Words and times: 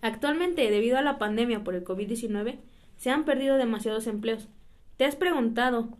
Actualmente, 0.00 0.70
debido 0.70 0.98
a 0.98 1.02
la 1.02 1.18
pandemia 1.18 1.64
por 1.64 1.74
el 1.74 1.84
COVID-19, 1.84 2.58
se 2.96 3.10
han 3.10 3.24
perdido 3.24 3.56
demasiados 3.56 4.06
empleos. 4.06 4.48
¿Te 4.96 5.04
has 5.04 5.16
preguntado 5.16 5.98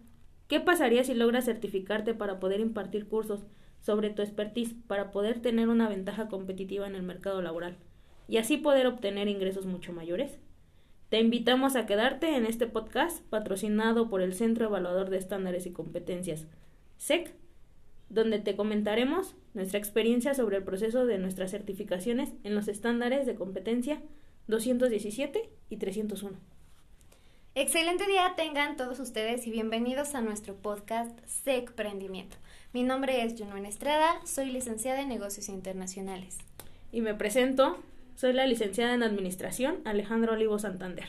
qué 0.48 0.60
pasaría 0.60 1.04
si 1.04 1.14
logras 1.14 1.44
certificarte 1.44 2.14
para 2.14 2.38
poder 2.40 2.60
impartir 2.60 3.06
cursos 3.06 3.44
sobre 3.80 4.10
tu 4.10 4.22
expertise 4.22 4.74
para 4.86 5.12
poder 5.12 5.40
tener 5.40 5.68
una 5.68 5.88
ventaja 5.88 6.28
competitiva 6.28 6.86
en 6.86 6.94
el 6.94 7.02
mercado 7.02 7.42
laboral 7.42 7.76
y 8.28 8.38
así 8.38 8.56
poder 8.56 8.86
obtener 8.86 9.28
ingresos 9.28 9.66
mucho 9.66 9.92
mayores? 9.92 10.38
Te 11.08 11.20
invitamos 11.20 11.76
a 11.76 11.86
quedarte 11.86 12.34
en 12.34 12.46
este 12.46 12.66
podcast 12.66 13.24
patrocinado 13.28 14.08
por 14.10 14.22
el 14.22 14.34
Centro 14.34 14.66
Evaluador 14.66 15.08
de 15.08 15.18
Estándares 15.18 15.66
y 15.66 15.72
Competencias, 15.72 16.48
SEC, 16.96 17.32
donde 18.08 18.38
te 18.38 18.56
comentaremos 18.56 19.34
nuestra 19.54 19.78
experiencia 19.78 20.34
sobre 20.34 20.58
el 20.58 20.64
proceso 20.64 21.06
de 21.06 21.18
nuestras 21.18 21.50
certificaciones 21.50 22.32
en 22.44 22.54
los 22.54 22.68
estándares 22.68 23.26
de 23.26 23.34
competencia 23.34 24.02
217 24.48 25.50
y 25.70 25.76
301. 25.76 26.38
Excelente 27.54 28.06
día 28.06 28.34
tengan 28.36 28.76
todos 28.76 29.00
ustedes 29.00 29.46
y 29.46 29.50
bienvenidos 29.50 30.14
a 30.14 30.20
nuestro 30.20 30.56
podcast 30.56 31.18
SEC 31.26 31.72
Prendimiento. 31.72 32.36
Mi 32.74 32.82
nombre 32.82 33.24
es 33.24 33.34
Junuen 33.40 33.64
Estrada, 33.64 34.20
soy 34.26 34.50
licenciada 34.50 35.00
en 35.00 35.08
negocios 35.08 35.48
internacionales. 35.48 36.36
Y 36.92 37.00
me 37.00 37.14
presento, 37.14 37.78
soy 38.14 38.34
la 38.34 38.46
licenciada 38.46 38.92
en 38.92 39.02
administración 39.02 39.80
Alejandro 39.86 40.34
Olivo 40.34 40.58
Santander. 40.58 41.08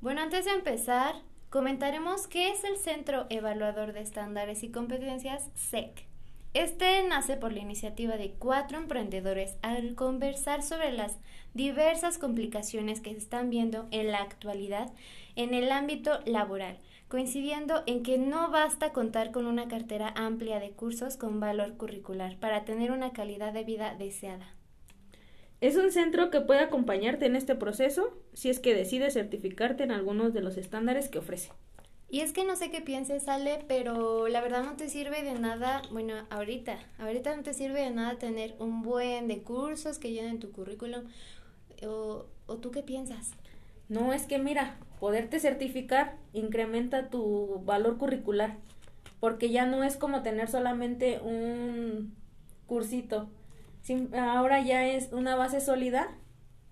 Bueno, 0.00 0.22
antes 0.22 0.46
de 0.46 0.52
empezar, 0.52 1.14
comentaremos 1.50 2.26
qué 2.26 2.50
es 2.50 2.64
el 2.64 2.78
Centro 2.78 3.26
Evaluador 3.28 3.92
de 3.92 4.00
Estándares 4.00 4.62
y 4.62 4.70
Competencias 4.70 5.50
SEC. 5.54 6.09
Este 6.52 7.00
nace 7.04 7.36
por 7.36 7.52
la 7.52 7.60
iniciativa 7.60 8.16
de 8.16 8.32
cuatro 8.32 8.76
emprendedores 8.76 9.54
al 9.62 9.94
conversar 9.94 10.64
sobre 10.64 10.90
las 10.90 11.16
diversas 11.54 12.18
complicaciones 12.18 13.00
que 13.00 13.12
se 13.12 13.18
están 13.18 13.50
viendo 13.50 13.86
en 13.92 14.10
la 14.10 14.18
actualidad 14.18 14.92
en 15.36 15.54
el 15.54 15.70
ámbito 15.70 16.18
laboral, 16.26 16.80
coincidiendo 17.06 17.84
en 17.86 18.02
que 18.02 18.18
no 18.18 18.50
basta 18.50 18.92
contar 18.92 19.30
con 19.30 19.46
una 19.46 19.68
cartera 19.68 20.12
amplia 20.16 20.58
de 20.58 20.72
cursos 20.72 21.16
con 21.16 21.38
valor 21.38 21.76
curricular 21.76 22.36
para 22.40 22.64
tener 22.64 22.90
una 22.90 23.12
calidad 23.12 23.52
de 23.52 23.62
vida 23.62 23.94
deseada. 23.96 24.52
Es 25.60 25.76
un 25.76 25.92
centro 25.92 26.30
que 26.30 26.40
puede 26.40 26.60
acompañarte 26.60 27.26
en 27.26 27.36
este 27.36 27.54
proceso 27.54 28.18
si 28.32 28.50
es 28.50 28.58
que 28.58 28.74
decides 28.74 29.14
certificarte 29.14 29.84
en 29.84 29.92
algunos 29.92 30.34
de 30.34 30.40
los 30.40 30.56
estándares 30.56 31.08
que 31.08 31.20
ofrece. 31.20 31.52
Y 32.10 32.20
es 32.20 32.32
que 32.32 32.44
no 32.44 32.56
sé 32.56 32.72
qué 32.72 32.80
pienses, 32.80 33.28
Ale, 33.28 33.64
pero 33.68 34.26
la 34.26 34.40
verdad 34.40 34.64
no 34.64 34.74
te 34.74 34.88
sirve 34.88 35.22
de 35.22 35.34
nada, 35.34 35.82
bueno, 35.92 36.14
ahorita, 36.30 36.76
ahorita 36.98 37.36
no 37.36 37.44
te 37.44 37.54
sirve 37.54 37.82
de 37.82 37.90
nada 37.90 38.18
tener 38.18 38.56
un 38.58 38.82
buen 38.82 39.28
de 39.28 39.42
cursos 39.42 40.00
que 40.00 40.10
llenen 40.10 40.40
tu 40.40 40.50
currículum. 40.50 41.04
¿O, 41.86 42.26
o 42.46 42.56
tú 42.56 42.72
qué 42.72 42.82
piensas? 42.82 43.30
No, 43.88 44.12
es 44.12 44.26
que 44.26 44.38
mira, 44.38 44.76
poderte 44.98 45.38
certificar 45.38 46.16
incrementa 46.32 47.10
tu 47.10 47.62
valor 47.64 47.96
curricular, 47.96 48.56
porque 49.20 49.50
ya 49.50 49.64
no 49.64 49.84
es 49.84 49.96
como 49.96 50.22
tener 50.22 50.48
solamente 50.48 51.20
un 51.20 52.14
cursito, 52.66 53.28
ahora 54.14 54.60
ya 54.60 54.86
es 54.86 55.12
una 55.12 55.36
base 55.36 55.60
sólida 55.60 56.08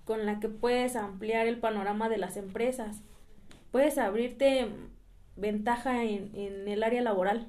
con 0.05 0.27
la 0.27 0.41
que 0.41 0.48
puedes 0.48 0.97
ampliar 0.97 1.47
el 1.47 1.58
panorama 1.58 2.08
de 2.08 2.19
las 2.19 2.36
empresas. 2.36 3.02
Puedes 3.70 3.98
abrirte 3.98 4.69
ventaja 5.39 6.05
en, 6.05 6.31
en 6.34 6.69
el 6.69 6.83
área 6.83 7.03
laboral. 7.03 7.48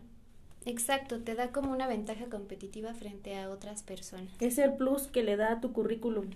Exacto, 0.66 1.20
te 1.22 1.36
da 1.36 1.52
como 1.52 1.72
una 1.72 1.88
ventaja 1.88 2.26
competitiva 2.26 2.94
frente 2.94 3.38
a 3.38 3.50
otras 3.50 3.84
personas. 3.84 4.34
Es 4.40 4.58
el 4.58 4.74
plus 4.74 5.08
que 5.08 5.24
le 5.24 5.36
da 5.36 5.54
a 5.54 5.62
tu 5.62 5.74
currículum. 5.74 6.30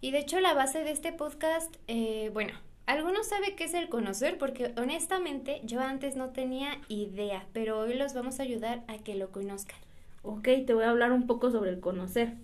Y 0.00 0.12
de 0.12 0.18
hecho 0.18 0.40
la 0.40 0.54
base 0.54 0.82
de 0.82 0.92
este 0.92 1.12
podcast, 1.12 1.74
eh, 1.86 2.30
bueno, 2.32 2.54
algunos 2.86 3.28
saben 3.28 3.54
qué 3.56 3.64
es 3.64 3.74
el 3.74 3.88
conocer 3.88 4.38
porque 4.38 4.72
honestamente 4.76 5.60
yo 5.64 5.80
antes 5.80 6.16
no 6.16 6.30
tenía 6.30 6.80
idea, 6.88 7.46
pero 7.52 7.78
hoy 7.78 7.94
los 7.94 8.14
vamos 8.14 8.40
a 8.40 8.44
ayudar 8.44 8.82
a 8.88 8.98
que 8.98 9.14
lo 9.14 9.30
conozcan. 9.30 9.78
Ok, 10.22 10.48
te 10.66 10.74
voy 10.74 10.84
a 10.84 10.90
hablar 10.90 11.12
un 11.12 11.26
poco 11.26 11.50
sobre 11.50 11.70
el 11.70 11.80
conocer. 11.80 12.34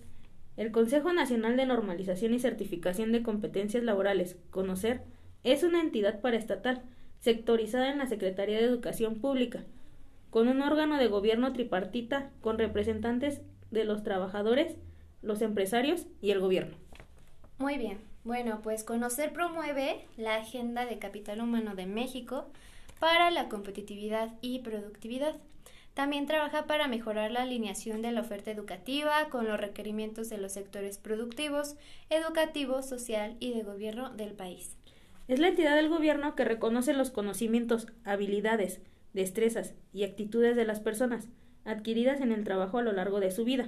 El 0.55 0.71
Consejo 0.71 1.13
Nacional 1.13 1.57
de 1.57 1.65
Normalización 1.65 2.33
y 2.33 2.39
Certificación 2.39 3.11
de 3.11 3.23
Competencias 3.23 3.83
Laborales, 3.83 4.37
Conocer, 4.49 5.01
es 5.43 5.63
una 5.63 5.81
entidad 5.81 6.21
paraestatal 6.21 6.81
sectorizada 7.19 7.91
en 7.91 7.97
la 7.97 8.07
Secretaría 8.07 8.57
de 8.57 8.65
Educación 8.65 9.15
Pública, 9.15 9.63
con 10.29 10.47
un 10.47 10.61
órgano 10.61 10.97
de 10.97 11.07
gobierno 11.07 11.53
tripartita 11.53 12.29
con 12.41 12.57
representantes 12.57 13.41
de 13.71 13.83
los 13.85 14.03
trabajadores, 14.03 14.75
los 15.21 15.41
empresarios 15.41 16.05
y 16.21 16.31
el 16.31 16.39
gobierno. 16.39 16.75
Muy 17.57 17.77
bien. 17.77 17.99
Bueno, 18.23 18.59
pues 18.61 18.83
Conocer 18.83 19.31
promueve 19.31 20.05
la 20.17 20.35
Agenda 20.35 20.85
de 20.85 20.99
Capital 20.99 21.41
Humano 21.41 21.75
de 21.75 21.85
México 21.85 22.45
para 22.99 23.31
la 23.31 23.47
competitividad 23.47 24.33
y 24.41 24.59
productividad 24.59 25.35
también 25.97 26.27
trabaja 26.27 26.67
para 26.67 26.87
mejorar 26.87 27.31
la 27.31 27.41
alineación 27.41 28.03
de 28.03 28.11
la 28.11 28.21
oferta 28.21 28.51
educativa 28.51 29.29
con 29.31 29.47
los 29.47 29.59
requerimientos 29.59 30.29
de 30.29 30.37
los 30.37 30.51
sectores 30.51 30.99
productivos, 30.99 31.75
educativo, 32.11 32.83
social 32.83 33.35
y 33.39 33.51
de 33.51 33.63
gobierno 33.63 34.11
del 34.11 34.33
país. 34.33 34.77
Es 35.27 35.39
la 35.39 35.49
entidad 35.49 35.75
del 35.75 35.89
gobierno 35.89 36.35
que 36.35 36.45
reconoce 36.45 36.93
los 36.93 37.11
conocimientos, 37.11 37.87
habilidades, 38.05 38.79
destrezas 39.13 39.73
y 39.91 40.03
actitudes 40.03 40.55
de 40.55 40.65
las 40.65 40.79
personas 40.79 41.27
adquiridas 41.65 42.21
en 42.21 42.31
el 42.31 42.45
trabajo 42.45 42.77
a 42.77 42.81
lo 42.81 42.93
largo 42.93 43.19
de 43.19 43.31
su 43.31 43.43
vida, 43.43 43.67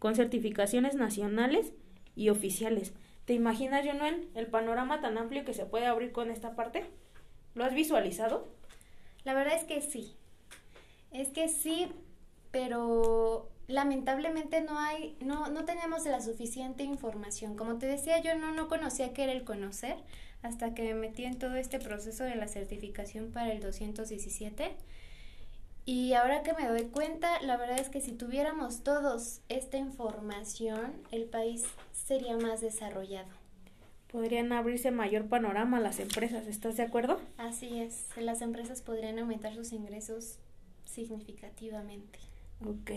con 0.00 0.16
certificaciones 0.16 0.96
nacionales 0.96 1.72
y 2.16 2.30
oficiales. 2.30 2.92
¿Te 3.24 3.34
imaginas, 3.34 3.86
Jonuel, 3.86 4.28
el 4.34 4.48
panorama 4.48 5.00
tan 5.00 5.16
amplio 5.16 5.44
que 5.44 5.54
se 5.54 5.64
puede 5.64 5.86
abrir 5.86 6.10
con 6.10 6.30
esta 6.30 6.56
parte? 6.56 6.84
¿Lo 7.54 7.64
has 7.64 7.74
visualizado? 7.74 8.48
La 9.24 9.34
verdad 9.34 9.54
es 9.54 9.64
que 9.64 9.80
sí. 9.82 10.16
Es 11.12 11.28
que 11.28 11.48
sí, 11.48 11.88
pero 12.50 13.48
lamentablemente 13.68 14.60
no 14.60 14.78
hay, 14.78 15.16
no, 15.20 15.48
no 15.48 15.64
tenemos 15.64 16.04
la 16.06 16.20
suficiente 16.20 16.82
información. 16.82 17.56
Como 17.56 17.78
te 17.78 17.86
decía, 17.86 18.20
yo 18.20 18.36
no, 18.36 18.52
no 18.52 18.68
conocía 18.68 19.12
qué 19.12 19.24
era 19.24 19.32
el 19.32 19.44
conocer 19.44 19.96
hasta 20.42 20.74
que 20.74 20.82
me 20.82 20.94
metí 20.94 21.24
en 21.24 21.38
todo 21.38 21.56
este 21.56 21.78
proceso 21.78 22.24
de 22.24 22.36
la 22.36 22.48
certificación 22.48 23.30
para 23.32 23.52
el 23.52 23.60
217. 23.60 24.76
Y 25.84 26.14
ahora 26.14 26.42
que 26.42 26.52
me 26.52 26.66
doy 26.66 26.86
cuenta, 26.86 27.40
la 27.42 27.56
verdad 27.56 27.78
es 27.78 27.88
que 27.88 28.00
si 28.00 28.12
tuviéramos 28.12 28.82
todos 28.82 29.40
esta 29.48 29.76
información, 29.76 30.92
el 31.12 31.24
país 31.24 31.64
sería 31.92 32.36
más 32.36 32.60
desarrollado. 32.60 33.28
Podrían 34.10 34.52
abrirse 34.52 34.90
mayor 34.90 35.28
panorama 35.28 35.78
las 35.78 36.00
empresas, 36.00 36.46
¿estás 36.46 36.76
de 36.76 36.82
acuerdo? 36.82 37.20
Así 37.38 37.78
es, 37.78 38.06
las 38.16 38.40
empresas 38.42 38.82
podrían 38.82 39.18
aumentar 39.18 39.54
sus 39.54 39.72
ingresos 39.72 40.38
significativamente. 40.84 42.18
Ok. 42.64 42.90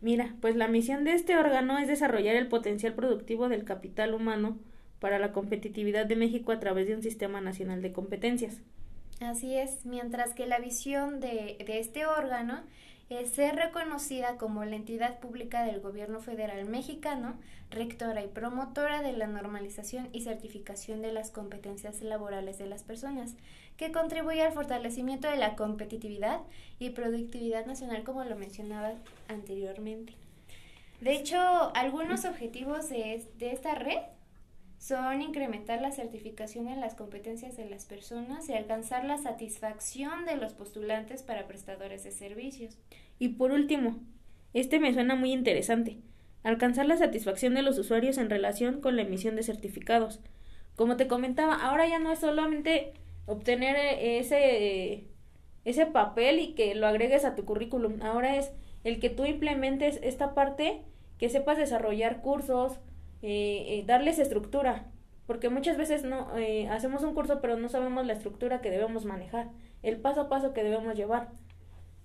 Mira, 0.00 0.34
pues 0.40 0.56
la 0.56 0.68
misión 0.68 1.04
de 1.04 1.12
este 1.12 1.36
órgano 1.36 1.78
es 1.78 1.88
desarrollar 1.88 2.36
el 2.36 2.48
potencial 2.48 2.94
productivo 2.94 3.48
del 3.48 3.64
capital 3.64 4.14
humano 4.14 4.58
para 5.00 5.18
la 5.18 5.32
competitividad 5.32 6.06
de 6.06 6.16
México 6.16 6.52
a 6.52 6.60
través 6.60 6.86
de 6.86 6.94
un 6.94 7.02
sistema 7.02 7.40
nacional 7.40 7.82
de 7.82 7.92
competencias. 7.92 8.58
Así 9.20 9.56
es, 9.56 9.84
mientras 9.84 10.32
que 10.32 10.46
la 10.46 10.58
visión 10.60 11.20
de, 11.20 11.56
este 11.68 12.06
órgano 12.06 12.62
es 13.10 13.30
ser 13.30 13.56
reconocida 13.56 14.36
como 14.36 14.64
la 14.64 14.76
entidad 14.76 15.18
pública 15.18 15.64
del 15.64 15.80
gobierno 15.80 16.20
federal 16.20 16.64
mexicano, 16.66 17.34
rectora 17.70 18.22
y 18.22 18.28
promotora 18.28 19.02
de 19.02 19.12
la 19.12 19.26
normalización 19.26 20.08
y 20.12 20.22
certificación 20.22 21.02
de 21.02 21.12
las 21.12 21.30
competencias 21.30 22.00
laborales 22.02 22.58
de 22.58 22.66
las 22.66 22.82
personas, 22.82 23.34
que 23.76 23.92
contribuye 23.92 24.42
al 24.42 24.52
fortalecimiento 24.52 25.28
de 25.28 25.36
la 25.36 25.56
competitividad 25.56 26.40
y 26.78 26.90
productividad 26.90 27.66
nacional, 27.66 28.04
como 28.04 28.24
lo 28.24 28.36
mencionaba 28.36 28.94
anteriormente. 29.28 30.14
De 31.00 31.14
hecho, 31.14 31.74
algunos 31.74 32.24
objetivos 32.24 32.88
de 32.90 33.24
esta 33.40 33.74
red 33.74 34.00
son 34.80 35.20
incrementar 35.20 35.82
la 35.82 35.92
certificación 35.92 36.66
en 36.66 36.80
las 36.80 36.94
competencias 36.94 37.54
de 37.58 37.68
las 37.68 37.84
personas 37.84 38.48
y 38.48 38.54
alcanzar 38.54 39.04
la 39.04 39.18
satisfacción 39.18 40.24
de 40.24 40.36
los 40.36 40.54
postulantes 40.54 41.22
para 41.22 41.46
prestadores 41.46 42.02
de 42.02 42.10
servicios. 42.10 42.78
Y 43.18 43.28
por 43.28 43.52
último, 43.52 43.98
este 44.54 44.80
me 44.80 44.94
suena 44.94 45.16
muy 45.16 45.32
interesante, 45.32 45.98
alcanzar 46.42 46.86
la 46.86 46.96
satisfacción 46.96 47.54
de 47.54 47.60
los 47.60 47.78
usuarios 47.78 48.16
en 48.16 48.30
relación 48.30 48.80
con 48.80 48.96
la 48.96 49.02
emisión 49.02 49.36
de 49.36 49.42
certificados. 49.42 50.20
Como 50.76 50.96
te 50.96 51.08
comentaba, 51.08 51.56
ahora 51.56 51.86
ya 51.86 51.98
no 51.98 52.10
es 52.10 52.20
solamente 52.20 52.94
obtener 53.26 53.76
eh, 53.76 54.18
ese, 54.18 55.08
ese 55.66 55.84
papel 55.84 56.38
y 56.38 56.54
que 56.54 56.74
lo 56.74 56.86
agregues 56.86 57.26
a 57.26 57.34
tu 57.34 57.44
currículum, 57.44 58.00
ahora 58.00 58.38
es 58.38 58.50
el 58.82 58.98
que 58.98 59.10
tú 59.10 59.26
implementes 59.26 60.00
esta 60.02 60.32
parte, 60.32 60.80
que 61.18 61.28
sepas 61.28 61.58
desarrollar 61.58 62.22
cursos, 62.22 62.80
eh, 63.22 63.64
eh, 63.68 63.84
darles 63.86 64.18
estructura, 64.18 64.86
porque 65.26 65.48
muchas 65.48 65.76
veces 65.76 66.04
no 66.04 66.36
eh, 66.38 66.68
hacemos 66.68 67.02
un 67.02 67.14
curso 67.14 67.40
pero 67.40 67.56
no 67.56 67.68
sabemos 67.68 68.06
la 68.06 68.14
estructura 68.14 68.60
que 68.60 68.70
debemos 68.70 69.04
manejar, 69.04 69.48
el 69.82 69.98
paso 69.98 70.22
a 70.22 70.28
paso 70.28 70.52
que 70.52 70.64
debemos 70.64 70.96
llevar. 70.96 71.30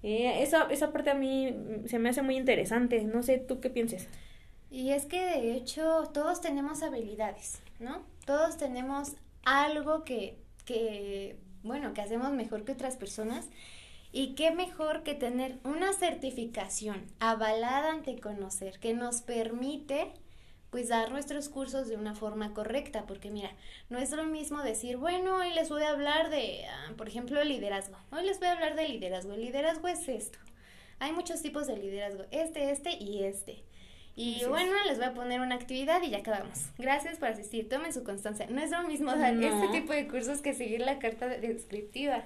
esa, 0.04 0.68
esa 0.70 0.92
parte 0.92 1.10
a 1.10 1.16
mí 1.16 1.56
se 1.86 2.00
me 2.00 2.10
hace 2.10 2.22
muy 2.22 2.38
interesante, 2.38 3.04
no 3.04 3.24
sé 3.24 3.38
tú 3.38 3.60
qué 3.60 3.70
pienses. 3.70 4.08
Y 4.70 4.92
es 4.92 5.06
que 5.06 5.20
de 5.20 5.54
hecho 5.54 6.04
todos 6.14 6.42
tenemos 6.42 6.84
habilidades, 6.84 7.62
¿no? 7.80 8.04
Todos 8.26 8.58
tenemos 8.58 9.14
algo 9.46 10.04
que, 10.04 10.38
que, 10.66 11.38
bueno, 11.64 11.94
que 11.94 12.02
hacemos 12.02 12.32
mejor 12.34 12.66
que 12.66 12.74
otras 12.74 12.98
personas. 12.98 13.48
Y 14.12 14.36
qué 14.36 14.52
mejor 14.52 15.04
que 15.04 15.14
tener 15.14 15.60
una 15.64 15.92
certificación 15.94 17.06
avalada 17.20 17.92
ante 17.92 18.20
conocer 18.20 18.80
que 18.80 18.94
nos 18.94 19.22
permite 19.22 20.14
pues 20.76 20.90
dar 20.90 21.10
nuestros 21.10 21.48
cursos 21.48 21.88
de 21.88 21.96
una 21.96 22.16
forma 22.16 22.54
correcta, 22.54 23.06
porque 23.08 23.32
mira, 23.32 23.50
no 23.90 23.98
es 23.98 24.12
lo 24.12 24.26
mismo 24.26 24.62
decir, 24.62 24.98
bueno, 24.98 25.38
hoy 25.38 25.54
les 25.54 25.70
voy 25.70 25.84
a 25.84 25.92
hablar 25.92 26.30
de, 26.30 26.66
ah, 26.66 26.92
por 26.98 27.08
ejemplo, 27.08 27.42
liderazgo. 27.46 27.96
Hoy 28.12 28.26
les 28.26 28.40
voy 28.40 28.50
a 28.50 28.52
hablar 28.52 28.76
de 28.76 28.90
liderazgo. 28.90 29.32
El 29.36 29.40
liderazgo 29.40 29.88
es 29.88 30.10
esto. 30.10 30.38
Hay 31.00 31.14
muchos 31.14 31.42
tipos 31.42 31.66
de 31.68 31.78
liderazgo, 31.78 32.26
este, 32.32 32.72
este 32.72 32.92
y 33.02 33.24
este. 33.24 33.64
Y 34.18 34.44
bueno, 34.50 34.74
les 34.86 34.98
voy 34.98 35.06
a 35.06 35.14
poner 35.14 35.40
una 35.40 35.56
actividad 35.56 36.04
y 36.04 36.10
ya 36.10 36.18
acabamos. 36.18 36.66
Gracias 36.78 37.20
por 37.20 37.30
asistir, 37.30 37.70
tomen 37.70 37.94
su 37.94 38.04
constancia. 38.04 38.46
No 38.50 38.60
es 38.62 38.72
lo 38.72 38.84
mismo 38.84 39.16
dar 39.16 39.34
este 39.34 39.70
tipo 39.70 39.94
de 39.94 40.10
cursos 40.10 40.42
que 40.42 40.54
seguir 40.54 40.82
la 40.82 41.00
carta 41.00 41.30
descriptiva. 41.30 42.26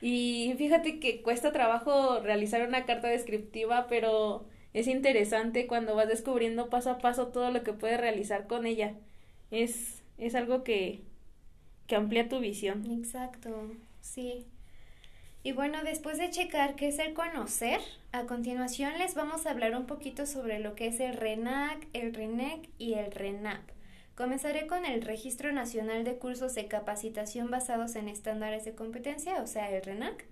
Y 0.00 0.52
fíjate 0.58 0.98
que 0.98 1.22
cuesta 1.22 1.52
trabajo 1.52 2.18
realizar 2.18 2.66
una 2.66 2.86
carta 2.86 3.06
descriptiva, 3.06 3.86
pero 3.86 4.48
es 4.74 4.88
interesante 4.88 5.66
cuando 5.66 5.94
vas 5.94 6.08
descubriendo 6.08 6.68
paso 6.68 6.90
a 6.90 6.98
paso 6.98 7.28
todo 7.28 7.50
lo 7.50 7.62
que 7.62 7.72
puedes 7.72 7.98
realizar 7.98 8.46
con 8.46 8.66
ella. 8.66 8.94
Es, 9.50 10.02
es 10.18 10.34
algo 10.34 10.64
que, 10.64 11.00
que 11.86 11.96
amplía 11.96 12.28
tu 12.28 12.40
visión. 12.40 12.84
Exacto, 12.90 13.70
sí. 14.00 14.46
Y 15.44 15.52
bueno, 15.52 15.84
después 15.84 16.18
de 16.18 16.30
checar 16.30 16.74
qué 16.74 16.88
es 16.88 16.98
el 16.98 17.14
conocer, 17.14 17.80
a 18.12 18.24
continuación 18.24 18.98
les 18.98 19.14
vamos 19.14 19.46
a 19.46 19.50
hablar 19.50 19.76
un 19.76 19.86
poquito 19.86 20.26
sobre 20.26 20.58
lo 20.58 20.74
que 20.74 20.88
es 20.88 20.98
el 21.00 21.14
RENAC, 21.14 21.86
el 21.92 22.12
RENEC 22.12 22.68
y 22.78 22.94
el 22.94 23.12
RENAP. 23.12 23.62
Comenzaré 24.16 24.66
con 24.66 24.86
el 24.86 25.02
Registro 25.02 25.52
Nacional 25.52 26.04
de 26.04 26.16
Cursos 26.18 26.54
de 26.54 26.66
Capacitación 26.66 27.50
basados 27.50 27.94
en 27.94 28.08
estándares 28.08 28.64
de 28.64 28.74
competencia, 28.74 29.40
o 29.42 29.46
sea, 29.46 29.70
el 29.70 29.82
RENAC. 29.82 30.24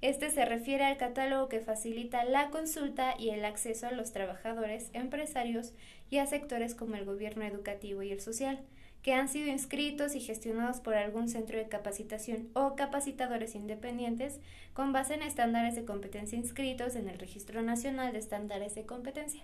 Este 0.00 0.30
se 0.30 0.44
refiere 0.44 0.84
al 0.84 0.96
catálogo 0.96 1.48
que 1.48 1.58
facilita 1.58 2.22
la 2.24 2.50
consulta 2.50 3.14
y 3.18 3.30
el 3.30 3.44
acceso 3.44 3.88
a 3.88 3.92
los 3.92 4.12
trabajadores, 4.12 4.90
empresarios 4.92 5.72
y 6.08 6.18
a 6.18 6.26
sectores 6.26 6.76
como 6.76 6.94
el 6.94 7.04
gobierno 7.04 7.44
educativo 7.44 8.02
y 8.04 8.12
el 8.12 8.20
social, 8.20 8.60
que 9.02 9.12
han 9.12 9.28
sido 9.28 9.48
inscritos 9.48 10.14
y 10.14 10.20
gestionados 10.20 10.78
por 10.78 10.94
algún 10.94 11.28
centro 11.28 11.58
de 11.58 11.66
capacitación 11.66 12.48
o 12.52 12.76
capacitadores 12.76 13.56
independientes 13.56 14.38
con 14.72 14.92
base 14.92 15.14
en 15.14 15.22
estándares 15.22 15.74
de 15.74 15.84
competencia 15.84 16.38
inscritos 16.38 16.94
en 16.94 17.08
el 17.08 17.18
Registro 17.18 17.62
Nacional 17.62 18.12
de 18.12 18.20
Estándares 18.20 18.76
de 18.76 18.86
Competencia. 18.86 19.42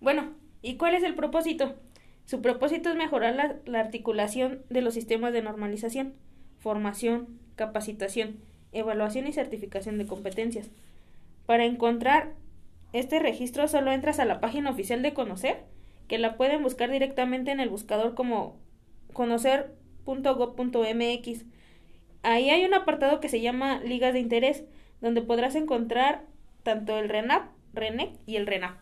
Bueno, 0.00 0.34
¿y 0.60 0.76
cuál 0.76 0.96
es 0.96 1.04
el 1.04 1.14
propósito? 1.14 1.76
Su 2.24 2.42
propósito 2.42 2.88
es 2.88 2.96
mejorar 2.96 3.36
la, 3.36 3.56
la 3.64 3.78
articulación 3.78 4.64
de 4.70 4.82
los 4.82 4.94
sistemas 4.94 5.32
de 5.32 5.42
normalización, 5.42 6.14
formación, 6.58 7.38
capacitación, 7.54 8.40
evaluación 8.74 9.26
y 9.26 9.32
certificación 9.32 9.98
de 9.98 10.06
competencias. 10.06 10.70
Para 11.46 11.64
encontrar 11.64 12.32
este 12.92 13.18
registro 13.18 13.66
solo 13.68 13.92
entras 13.92 14.20
a 14.20 14.24
la 14.24 14.40
página 14.40 14.70
oficial 14.70 15.02
de 15.02 15.12
Conocer, 15.14 15.64
que 16.08 16.18
la 16.18 16.36
pueden 16.36 16.62
buscar 16.62 16.90
directamente 16.90 17.50
en 17.50 17.60
el 17.60 17.70
buscador 17.70 18.14
como 18.14 18.58
conocer.gov.mx. 19.12 21.44
Ahí 22.22 22.50
hay 22.50 22.64
un 22.64 22.74
apartado 22.74 23.20
que 23.20 23.28
se 23.28 23.40
llama 23.40 23.80
Ligas 23.80 24.12
de 24.12 24.20
Interés, 24.20 24.64
donde 25.00 25.22
podrás 25.22 25.54
encontrar 25.54 26.24
tanto 26.62 26.98
el 26.98 27.08
RENAP, 27.08 27.50
RENEC 27.72 28.10
y 28.26 28.36
el 28.36 28.46
RENAP. 28.46 28.76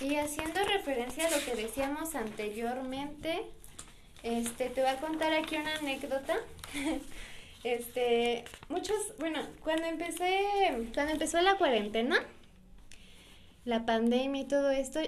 Y 0.00 0.16
haciendo 0.16 0.64
referencia 0.64 1.26
a 1.26 1.30
lo 1.30 1.44
que 1.44 1.54
decíamos 1.60 2.14
anteriormente, 2.14 3.42
este, 4.22 4.70
te 4.70 4.80
voy 4.80 4.90
a 4.90 4.96
contar 4.96 5.34
aquí 5.34 5.56
una 5.56 5.74
anécdota 5.76 6.36
Este, 7.62 8.44
muchos, 8.68 8.96
bueno, 9.18 9.40
cuando 9.62 9.84
empecé, 9.84 10.40
cuando 10.94 11.12
empezó 11.12 11.40
la 11.42 11.56
cuarentena, 11.56 12.16
la 13.64 13.84
pandemia 13.84 14.42
y 14.42 14.46
todo 14.46 14.70
esto, 14.70 15.00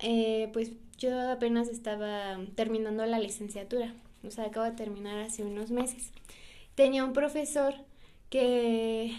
eh, 0.00 0.50
pues 0.52 0.72
yo 0.98 1.30
apenas 1.30 1.68
estaba 1.68 2.38
terminando 2.54 3.06
la 3.06 3.18
licenciatura, 3.18 3.94
o 4.22 4.30
sea, 4.30 4.46
acabo 4.46 4.66
de 4.66 4.72
terminar 4.72 5.18
hace 5.18 5.42
unos 5.42 5.70
meses. 5.70 6.10
Tenía 6.74 7.04
un 7.04 7.14
profesor 7.14 7.74
que, 8.28 9.16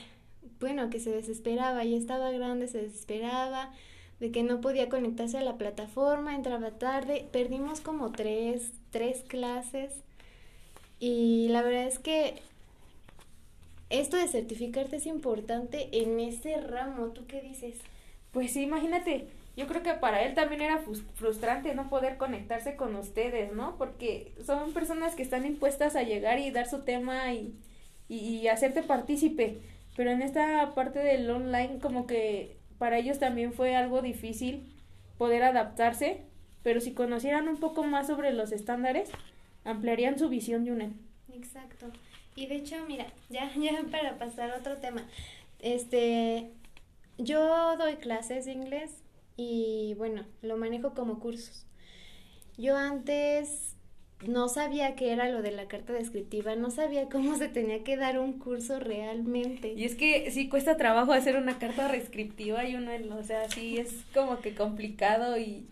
bueno, 0.60 0.90
que 0.90 1.00
se 1.00 1.10
desesperaba, 1.10 1.84
ya 1.84 1.98
estaba 1.98 2.32
grande, 2.32 2.68
se 2.68 2.84
desesperaba, 2.84 3.72
de 4.20 4.32
que 4.32 4.44
no 4.44 4.62
podía 4.62 4.90
conectarse 4.90 5.38
a 5.38 5.44
la 5.44 5.58
plataforma, 5.58 6.36
entraba 6.36 6.72
tarde, 6.72 7.28
perdimos 7.32 7.82
como 7.82 8.12
tres, 8.12 8.72
tres 8.92 9.24
clases 9.28 9.92
y 11.00 11.48
la 11.50 11.62
verdad 11.62 11.88
es 11.88 12.00
que 12.00 12.42
esto 13.90 14.18
de 14.18 14.28
certificarte 14.28 14.98
es 14.98 15.06
importante 15.06 15.90
en 15.92 16.20
ese 16.20 16.58
ramo. 16.58 17.08
¿Tú 17.08 17.26
qué 17.28 17.42
dices? 17.42 17.78
Pues 18.32 18.52
sí, 18.52 18.64
imagínate, 18.64 19.28
yo 19.56 19.68
creo 19.68 19.84
que 19.84 19.94
para 19.94 20.24
él 20.24 20.34
también 20.34 20.62
era 20.62 20.84
frustrante 21.14 21.74
no 21.76 21.90
poder 21.90 22.18
conectarse 22.18 22.76
con 22.76 22.96
ustedes, 22.96 23.54
¿no? 23.54 23.78
Porque 23.78 24.34
son 24.46 24.74
personas 24.74 25.16
que 25.16 25.24
están 25.24 25.46
impuestas 25.46 25.96
a 25.96 26.04
llegar 26.04 26.40
y 26.40 26.52
dar 26.52 26.68
su 26.68 26.84
tema 26.84 27.32
y, 27.34 27.56
y, 28.10 28.48
hacerte 28.48 28.84
partícipe. 28.84 29.62
Pero 29.96 30.12
en 30.12 30.22
esta 30.22 30.74
parte 30.76 31.00
del 31.00 31.30
online 31.30 31.80
como 31.80 32.06
que 32.06 32.58
para 32.78 32.98
ellos 32.98 33.20
también 33.20 33.54
fue 33.54 33.76
algo 33.76 34.02
difícil 34.02 34.74
poder 35.18 35.44
adaptarse, 35.44 36.26
pero 36.62 36.82
si 36.82 36.94
conocieran 36.94 37.48
un 37.48 37.58
poco 37.58 37.84
más 37.84 38.08
sobre 38.08 38.34
los 38.34 38.52
estándares, 38.52 39.10
ampliarían 39.64 40.20
su 40.20 40.28
visión 40.28 40.66
de 40.66 40.74
UNED. 40.74 40.92
Exacto. 41.34 41.88
Y 42.36 42.48
de 42.48 42.56
hecho, 42.56 42.76
mira, 42.88 43.08
ya, 43.30 43.52
ya 43.56 43.84
para 43.90 44.18
pasar 44.18 44.52
a 44.52 44.58
otro 44.58 44.78
tema, 44.78 45.08
este, 45.60 46.52
yo 47.18 47.78
doy 47.78 47.96
clases 47.96 48.46
de 48.46 48.52
inglés 48.52 48.92
y 49.38 49.96
bueno, 49.98 50.26
lo 50.42 50.58
manejo 50.58 50.94
como 50.94 51.20
cursos. 51.20 51.66
Yo 52.58 52.78
antes 52.78 53.76
no 54.26 54.48
sabía 54.48 54.96
qué 54.96 55.12
era 55.12 55.30
lo 55.30 55.42
de 55.42 55.52
la 55.52 55.68
carta 55.68 55.94
descriptiva, 55.94 56.56
no 56.56 56.72
sabía 56.72 57.10
cómo 57.10 57.38
se 57.38 57.50
tenía 57.50 57.84
que 57.84 57.98
dar 57.98 58.18
un 58.18 58.40
curso 58.40 58.80
realmente. 58.80 59.74
Y 59.74 59.84
es 59.84 59.96
que 59.96 60.32
sí 60.32 60.48
cuesta 60.48 60.78
trabajo 60.78 61.12
hacer 61.12 61.36
una 61.36 61.60
carta 61.60 61.92
descriptiva 61.92 62.66
y 62.66 62.76
uno, 62.76 62.92
o 63.18 63.24
sea, 63.24 63.50
sí 63.50 63.78
es 63.78 63.94
como 64.14 64.40
que 64.40 64.56
complicado 64.56 65.38
y 65.38 65.68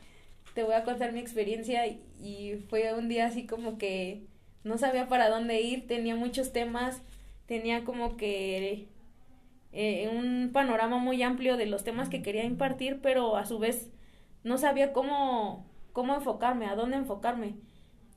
te 0.53 0.63
voy 0.63 0.75
a 0.75 0.83
contar 0.83 1.13
mi 1.13 1.19
experiencia 1.19 1.87
y 1.87 2.55
fue 2.69 2.93
un 2.93 3.07
día 3.07 3.27
así 3.27 3.47
como 3.47 3.77
que 3.77 4.23
no 4.63 4.77
sabía 4.77 5.07
para 5.07 5.29
dónde 5.29 5.61
ir, 5.61 5.87
tenía 5.87 6.15
muchos 6.15 6.53
temas, 6.53 7.01
tenía 7.45 7.83
como 7.83 8.17
que 8.17 8.87
eh, 9.71 10.09
un 10.13 10.51
panorama 10.53 10.97
muy 10.97 11.21
amplio 11.23 11.57
de 11.57 11.65
los 11.65 11.83
temas 11.83 12.09
que 12.09 12.21
quería 12.21 12.45
impartir, 12.45 13.01
pero 13.01 13.35
a 13.35 13.45
su 13.45 13.59
vez 13.59 13.91
no 14.43 14.57
sabía 14.57 14.93
cómo, 14.93 15.65
cómo 15.91 16.15
enfocarme, 16.15 16.67
a 16.67 16.75
dónde 16.75 16.97
enfocarme. 16.97 17.55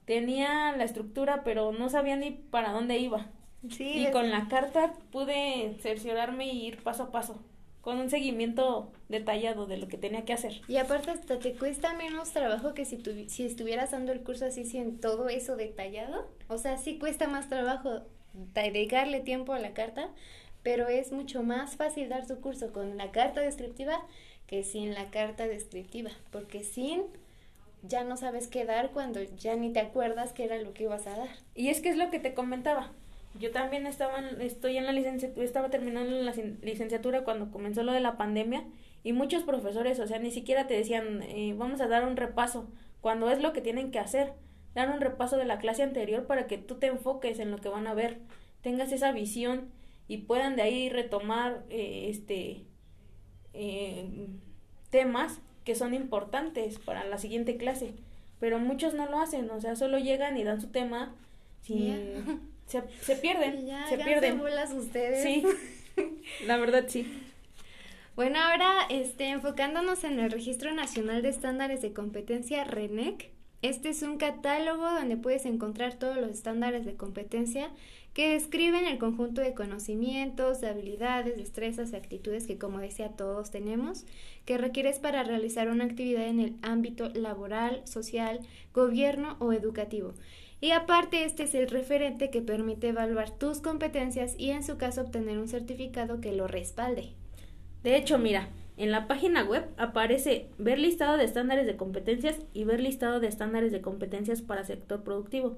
Tenía 0.04 0.76
la 0.76 0.84
estructura, 0.84 1.42
pero 1.44 1.72
no 1.72 1.88
sabía 1.88 2.16
ni 2.16 2.30
para 2.30 2.72
dónde 2.72 2.98
iba. 2.98 3.26
y 3.62 4.10
con 4.12 4.30
la 4.30 4.48
carta 4.48 4.92
pude 5.10 5.76
cerciorarme 5.80 6.46
y 6.46 6.66
ir 6.66 6.82
paso 6.82 7.04
a 7.04 7.10
paso 7.10 7.44
con 7.86 8.00
un 8.00 8.10
seguimiento 8.10 8.90
detallado 9.08 9.66
de 9.66 9.76
lo 9.76 9.86
que 9.86 9.96
tenía 9.96 10.24
que 10.24 10.32
hacer. 10.32 10.60
Y 10.66 10.78
aparte 10.78 11.12
hasta 11.12 11.38
te 11.38 11.54
cuesta 11.54 11.92
menos 11.92 12.32
trabajo 12.32 12.74
que 12.74 12.84
si, 12.84 12.96
tu, 12.96 13.12
si 13.28 13.46
estuvieras 13.46 13.92
dando 13.92 14.10
el 14.10 14.24
curso 14.24 14.44
así 14.44 14.64
sin 14.64 14.98
todo 14.98 15.28
eso 15.28 15.54
detallado. 15.54 16.28
O 16.48 16.58
sea, 16.58 16.78
sí 16.78 16.98
cuesta 16.98 17.28
más 17.28 17.48
trabajo 17.48 18.00
dedicarle 18.32 19.20
tiempo 19.20 19.52
a 19.52 19.60
la 19.60 19.72
carta, 19.72 20.08
pero 20.64 20.88
es 20.88 21.12
mucho 21.12 21.44
más 21.44 21.76
fácil 21.76 22.08
dar 22.08 22.26
su 22.26 22.40
curso 22.40 22.72
con 22.72 22.96
la 22.96 23.12
carta 23.12 23.40
descriptiva 23.40 24.04
que 24.48 24.64
sin 24.64 24.92
la 24.92 25.12
carta 25.12 25.46
descriptiva, 25.46 26.10
porque 26.32 26.64
sin 26.64 27.04
ya 27.84 28.02
no 28.02 28.16
sabes 28.16 28.48
qué 28.48 28.64
dar 28.64 28.90
cuando 28.90 29.22
ya 29.22 29.54
ni 29.54 29.72
te 29.72 29.78
acuerdas 29.78 30.32
qué 30.32 30.42
era 30.42 30.58
lo 30.58 30.74
que 30.74 30.82
ibas 30.82 31.06
a 31.06 31.16
dar. 31.16 31.28
Y 31.54 31.68
es 31.68 31.80
que 31.80 31.90
es 31.90 31.96
lo 31.96 32.10
que 32.10 32.18
te 32.18 32.34
comentaba 32.34 32.90
yo 33.38 33.50
también 33.50 33.86
estaba, 33.86 34.18
estoy 34.40 34.76
en 34.76 34.86
la 34.86 34.92
licenciatura, 34.92 35.44
estaba 35.44 35.70
terminando 35.70 36.10
la 36.22 36.32
licenciatura 36.62 37.24
cuando 37.24 37.50
comenzó 37.50 37.82
lo 37.82 37.92
de 37.92 38.00
la 38.00 38.16
pandemia 38.16 38.64
y 39.02 39.12
muchos 39.12 39.42
profesores, 39.42 40.00
o 40.00 40.06
sea, 40.06 40.18
ni 40.18 40.30
siquiera 40.30 40.66
te 40.66 40.74
decían, 40.74 41.22
eh, 41.22 41.54
vamos 41.56 41.80
a 41.80 41.88
dar 41.88 42.06
un 42.06 42.16
repaso, 42.16 42.68
cuando 43.00 43.30
es 43.30 43.40
lo 43.40 43.52
que 43.52 43.60
tienen 43.60 43.90
que 43.90 43.98
hacer, 43.98 44.32
dar 44.74 44.90
un 44.90 45.00
repaso 45.00 45.36
de 45.36 45.44
la 45.44 45.58
clase 45.58 45.82
anterior 45.82 46.26
para 46.26 46.46
que 46.46 46.58
tú 46.58 46.76
te 46.76 46.86
enfoques 46.86 47.38
en 47.38 47.50
lo 47.50 47.58
que 47.58 47.68
van 47.68 47.86
a 47.86 47.94
ver, 47.94 48.18
tengas 48.62 48.92
esa 48.92 49.12
visión 49.12 49.70
y 50.08 50.18
puedan 50.18 50.56
de 50.56 50.62
ahí 50.62 50.88
retomar 50.88 51.64
eh, 51.70 52.08
este 52.10 52.64
eh, 53.54 54.28
temas 54.90 55.40
que 55.64 55.74
son 55.74 55.94
importantes 55.94 56.78
para 56.78 57.04
la 57.04 57.18
siguiente 57.18 57.56
clase, 57.56 57.94
pero 58.38 58.58
muchos 58.58 58.94
no 58.94 59.06
lo 59.06 59.18
hacen, 59.20 59.50
o 59.50 59.60
sea, 59.60 59.76
solo 59.76 59.98
llegan 59.98 60.36
y 60.36 60.44
dan 60.44 60.60
su 60.60 60.68
tema 60.68 61.14
sin 61.62 62.55
se, 62.66 62.82
se 63.00 63.16
pierden, 63.16 63.68
se 63.88 63.98
pierden. 63.98 64.38
bolas 64.38 64.72
ustedes. 64.72 65.22
Sí, 65.22 65.44
la 66.46 66.56
verdad 66.56 66.84
sí. 66.88 67.06
Bueno, 68.16 68.38
ahora 68.38 68.86
este, 68.88 69.28
enfocándonos 69.28 70.02
en 70.04 70.18
el 70.18 70.30
Registro 70.30 70.72
Nacional 70.72 71.22
de 71.22 71.28
Estándares 71.28 71.82
de 71.82 71.92
Competencia, 71.92 72.64
RENEC. 72.64 73.30
Este 73.62 73.90
es 73.90 74.02
un 74.02 74.16
catálogo 74.16 74.84
donde 74.84 75.16
puedes 75.16 75.44
encontrar 75.44 75.98
todos 75.98 76.16
los 76.16 76.30
estándares 76.30 76.84
de 76.84 76.94
competencia 76.94 77.70
que 78.14 78.30
describen 78.30 78.86
el 78.86 78.96
conjunto 78.96 79.42
de 79.42 79.52
conocimientos, 79.52 80.62
de 80.62 80.68
habilidades, 80.68 81.36
destrezas 81.36 81.92
y 81.92 81.96
actitudes 81.96 82.46
que, 82.46 82.56
como 82.56 82.78
decía, 82.78 83.10
todos 83.10 83.50
tenemos, 83.50 84.06
que 84.46 84.56
requieres 84.56 84.98
para 84.98 85.22
realizar 85.22 85.68
una 85.68 85.84
actividad 85.84 86.24
en 86.26 86.40
el 86.40 86.54
ámbito 86.62 87.10
laboral, 87.10 87.82
social, 87.86 88.40
gobierno 88.72 89.36
o 89.40 89.52
educativo. 89.52 90.14
Y 90.60 90.70
aparte, 90.70 91.24
este 91.24 91.44
es 91.44 91.54
el 91.54 91.68
referente 91.68 92.30
que 92.30 92.40
permite 92.40 92.88
evaluar 92.88 93.30
tus 93.30 93.60
competencias 93.60 94.34
y 94.38 94.50
en 94.50 94.64
su 94.64 94.78
caso 94.78 95.02
obtener 95.02 95.38
un 95.38 95.48
certificado 95.48 96.20
que 96.20 96.32
lo 96.32 96.46
respalde. 96.46 97.12
De 97.82 97.96
hecho, 97.96 98.18
mira, 98.18 98.48
en 98.76 98.90
la 98.90 99.06
página 99.06 99.44
web 99.44 99.66
aparece 99.76 100.48
ver 100.58 100.78
listado 100.78 101.16
de 101.16 101.24
estándares 101.24 101.66
de 101.66 101.76
competencias 101.76 102.40
y 102.52 102.64
ver 102.64 102.80
listado 102.80 103.20
de 103.20 103.28
estándares 103.28 103.72
de 103.72 103.80
competencias 103.80 104.42
para 104.42 104.64
sector 104.64 105.02
productivo. 105.02 105.56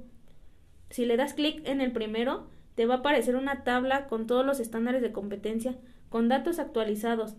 Si 0.90 1.04
le 1.04 1.16
das 1.16 1.34
clic 1.34 1.66
en 1.66 1.80
el 1.80 1.92
primero, 1.92 2.48
te 2.74 2.86
va 2.86 2.94
a 2.94 2.98
aparecer 2.98 3.36
una 3.36 3.64
tabla 3.64 4.06
con 4.06 4.26
todos 4.26 4.44
los 4.44 4.60
estándares 4.60 5.02
de 5.02 5.12
competencia, 5.12 5.76
con 6.08 6.28
datos 6.28 6.58
actualizados 6.58 7.34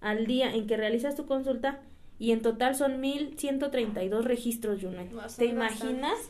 al 0.00 0.26
día 0.26 0.54
en 0.54 0.66
que 0.66 0.76
realizas 0.76 1.16
tu 1.16 1.26
consulta 1.26 1.80
y 2.18 2.32
en 2.32 2.42
total 2.42 2.74
son 2.74 3.00
1132 3.00 4.24
registros, 4.24 4.80
Junet. 4.80 5.10
¿Te 5.36 5.46
imaginas? 5.46 6.28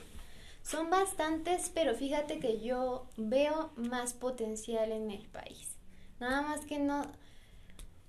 Son 0.68 0.90
bastantes, 0.90 1.70
pero 1.72 1.94
fíjate 1.94 2.38
que 2.38 2.60
yo 2.60 3.06
veo 3.16 3.70
más 3.76 4.12
potencial 4.12 4.92
en 4.92 5.10
el 5.10 5.26
país. 5.28 5.76
Nada 6.20 6.42
más 6.42 6.66
que 6.66 6.78
no, 6.78 7.02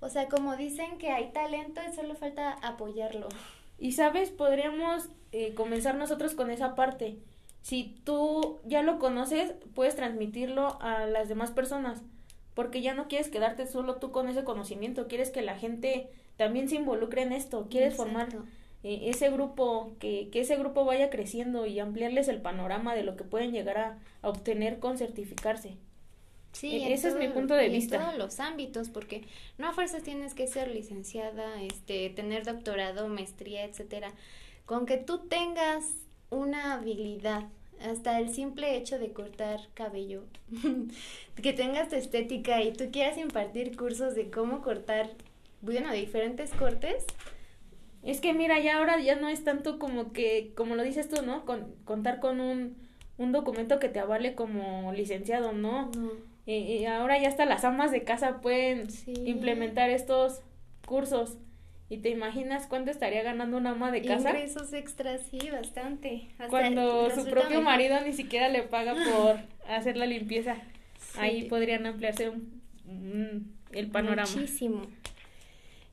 o 0.00 0.08
sea, 0.08 0.28
como 0.28 0.56
dicen 0.56 0.98
que 0.98 1.10
hay 1.10 1.32
talento, 1.32 1.80
solo 1.94 2.14
falta 2.16 2.52
apoyarlo. 2.62 3.28
Y 3.78 3.92
sabes, 3.92 4.30
podríamos 4.30 5.08
eh, 5.32 5.54
comenzar 5.54 5.94
nosotros 5.96 6.34
con 6.34 6.50
esa 6.50 6.74
parte 6.74 7.18
si 7.62 8.00
tú 8.04 8.60
ya 8.64 8.82
lo 8.82 8.98
conoces, 8.98 9.52
puedes 9.74 9.96
transmitirlo 9.96 10.80
a 10.80 11.06
las 11.06 11.28
demás 11.28 11.50
personas, 11.50 12.02
porque 12.54 12.80
ya 12.80 12.94
no 12.94 13.08
quieres 13.08 13.28
quedarte 13.28 13.66
solo 13.66 13.96
tú 13.96 14.12
con 14.12 14.28
ese 14.28 14.44
conocimiento, 14.44 15.08
quieres 15.08 15.30
que 15.30 15.42
la 15.42 15.56
gente 15.56 16.10
también 16.36 16.68
se 16.68 16.76
involucre 16.76 17.22
en 17.22 17.32
esto, 17.32 17.66
quieres 17.70 17.94
formar 17.94 18.28
eh, 18.82 19.10
ese 19.10 19.30
grupo, 19.30 19.92
que, 19.98 20.28
que 20.30 20.40
ese 20.40 20.56
grupo 20.56 20.84
vaya 20.84 21.10
creciendo 21.10 21.66
y 21.66 21.78
ampliarles 21.80 22.28
el 22.28 22.40
panorama 22.40 22.94
de 22.94 23.02
lo 23.02 23.16
que 23.16 23.24
pueden 23.24 23.52
llegar 23.52 23.78
a, 23.78 23.98
obtener 24.22 24.78
con 24.78 24.98
certificarse. 24.98 25.76
Sí, 26.52 26.76
e, 26.76 26.92
ese 26.92 27.08
es 27.08 27.16
mi 27.16 27.28
punto 27.28 27.54
de 27.54 27.68
vista. 27.68 27.96
En 27.96 28.02
todos 28.02 28.18
los 28.18 28.40
ámbitos, 28.40 28.88
porque 28.88 29.24
no 29.58 29.68
a 29.68 29.72
fuerzas 29.72 30.02
tienes 30.02 30.34
que 30.34 30.46
ser 30.46 30.68
licenciada, 30.68 31.62
este, 31.62 32.10
tener 32.10 32.44
doctorado, 32.44 33.08
maestría, 33.08 33.64
etcétera. 33.64 34.12
Con 34.66 34.86
que 34.86 34.96
tú 34.96 35.26
tengas 35.28 35.84
una 36.30 36.74
habilidad, 36.74 37.44
hasta 37.80 38.18
el 38.18 38.32
simple 38.34 38.76
hecho 38.76 38.98
de 38.98 39.12
cortar 39.12 39.60
cabello, 39.74 40.24
que 41.42 41.52
tengas 41.52 41.88
tu 41.88 41.96
estética 41.96 42.62
y 42.62 42.72
tú 42.72 42.90
quieras 42.90 43.16
impartir 43.18 43.76
cursos 43.76 44.14
de 44.14 44.30
cómo 44.30 44.62
cortar, 44.62 45.10
bueno, 45.62 45.92
diferentes 45.92 46.50
cortes. 46.52 47.04
Es 48.02 48.20
que 48.20 48.32
mira, 48.32 48.58
ya 48.60 48.78
ahora 48.78 48.98
ya 49.00 49.16
no 49.16 49.28
es 49.28 49.44
tanto 49.44 49.78
como 49.78 50.12
que, 50.12 50.52
como 50.56 50.74
lo 50.74 50.82
dices 50.82 51.08
tú, 51.08 51.22
¿no? 51.22 51.44
Con, 51.44 51.74
contar 51.84 52.18
con 52.18 52.40
un, 52.40 52.76
un 53.18 53.32
documento 53.32 53.78
que 53.78 53.88
te 53.88 54.00
avale 54.00 54.34
como 54.34 54.92
licenciado, 54.92 55.52
¿no? 55.52 55.90
Y, 56.46 56.84
ahora 56.86 57.20
ya 57.20 57.28
hasta 57.28 57.44
las 57.44 57.64
amas 57.64 57.92
de 57.92 58.02
casa 58.02 58.40
pueden 58.40 58.88
implementar 59.06 59.90
estos 59.90 60.40
cursos. 60.86 61.36
¿Y 61.88 61.98
te 61.98 62.08
imaginas 62.08 62.66
cuánto 62.66 62.90
estaría 62.90 63.22
ganando 63.22 63.56
una 63.56 63.70
ama 63.70 63.90
de 63.90 64.02
casa? 64.02 64.30
Ingresos 64.30 64.72
extras, 64.72 65.22
sí, 65.30 65.50
bastante. 65.50 66.28
Cuando 66.48 67.10
su 67.10 67.24
propio 67.26 67.60
marido 67.62 68.00
ni 68.00 68.12
siquiera 68.12 68.48
le 68.48 68.62
paga 68.62 68.94
por 68.94 69.40
hacer 69.68 69.96
la 69.96 70.06
limpieza. 70.06 70.56
Ahí 71.18 71.44
podrían 71.44 71.86
ampliarse 71.86 72.32
el 73.72 73.90
panorama. 73.90 74.30
Muchísimo. 74.32 74.86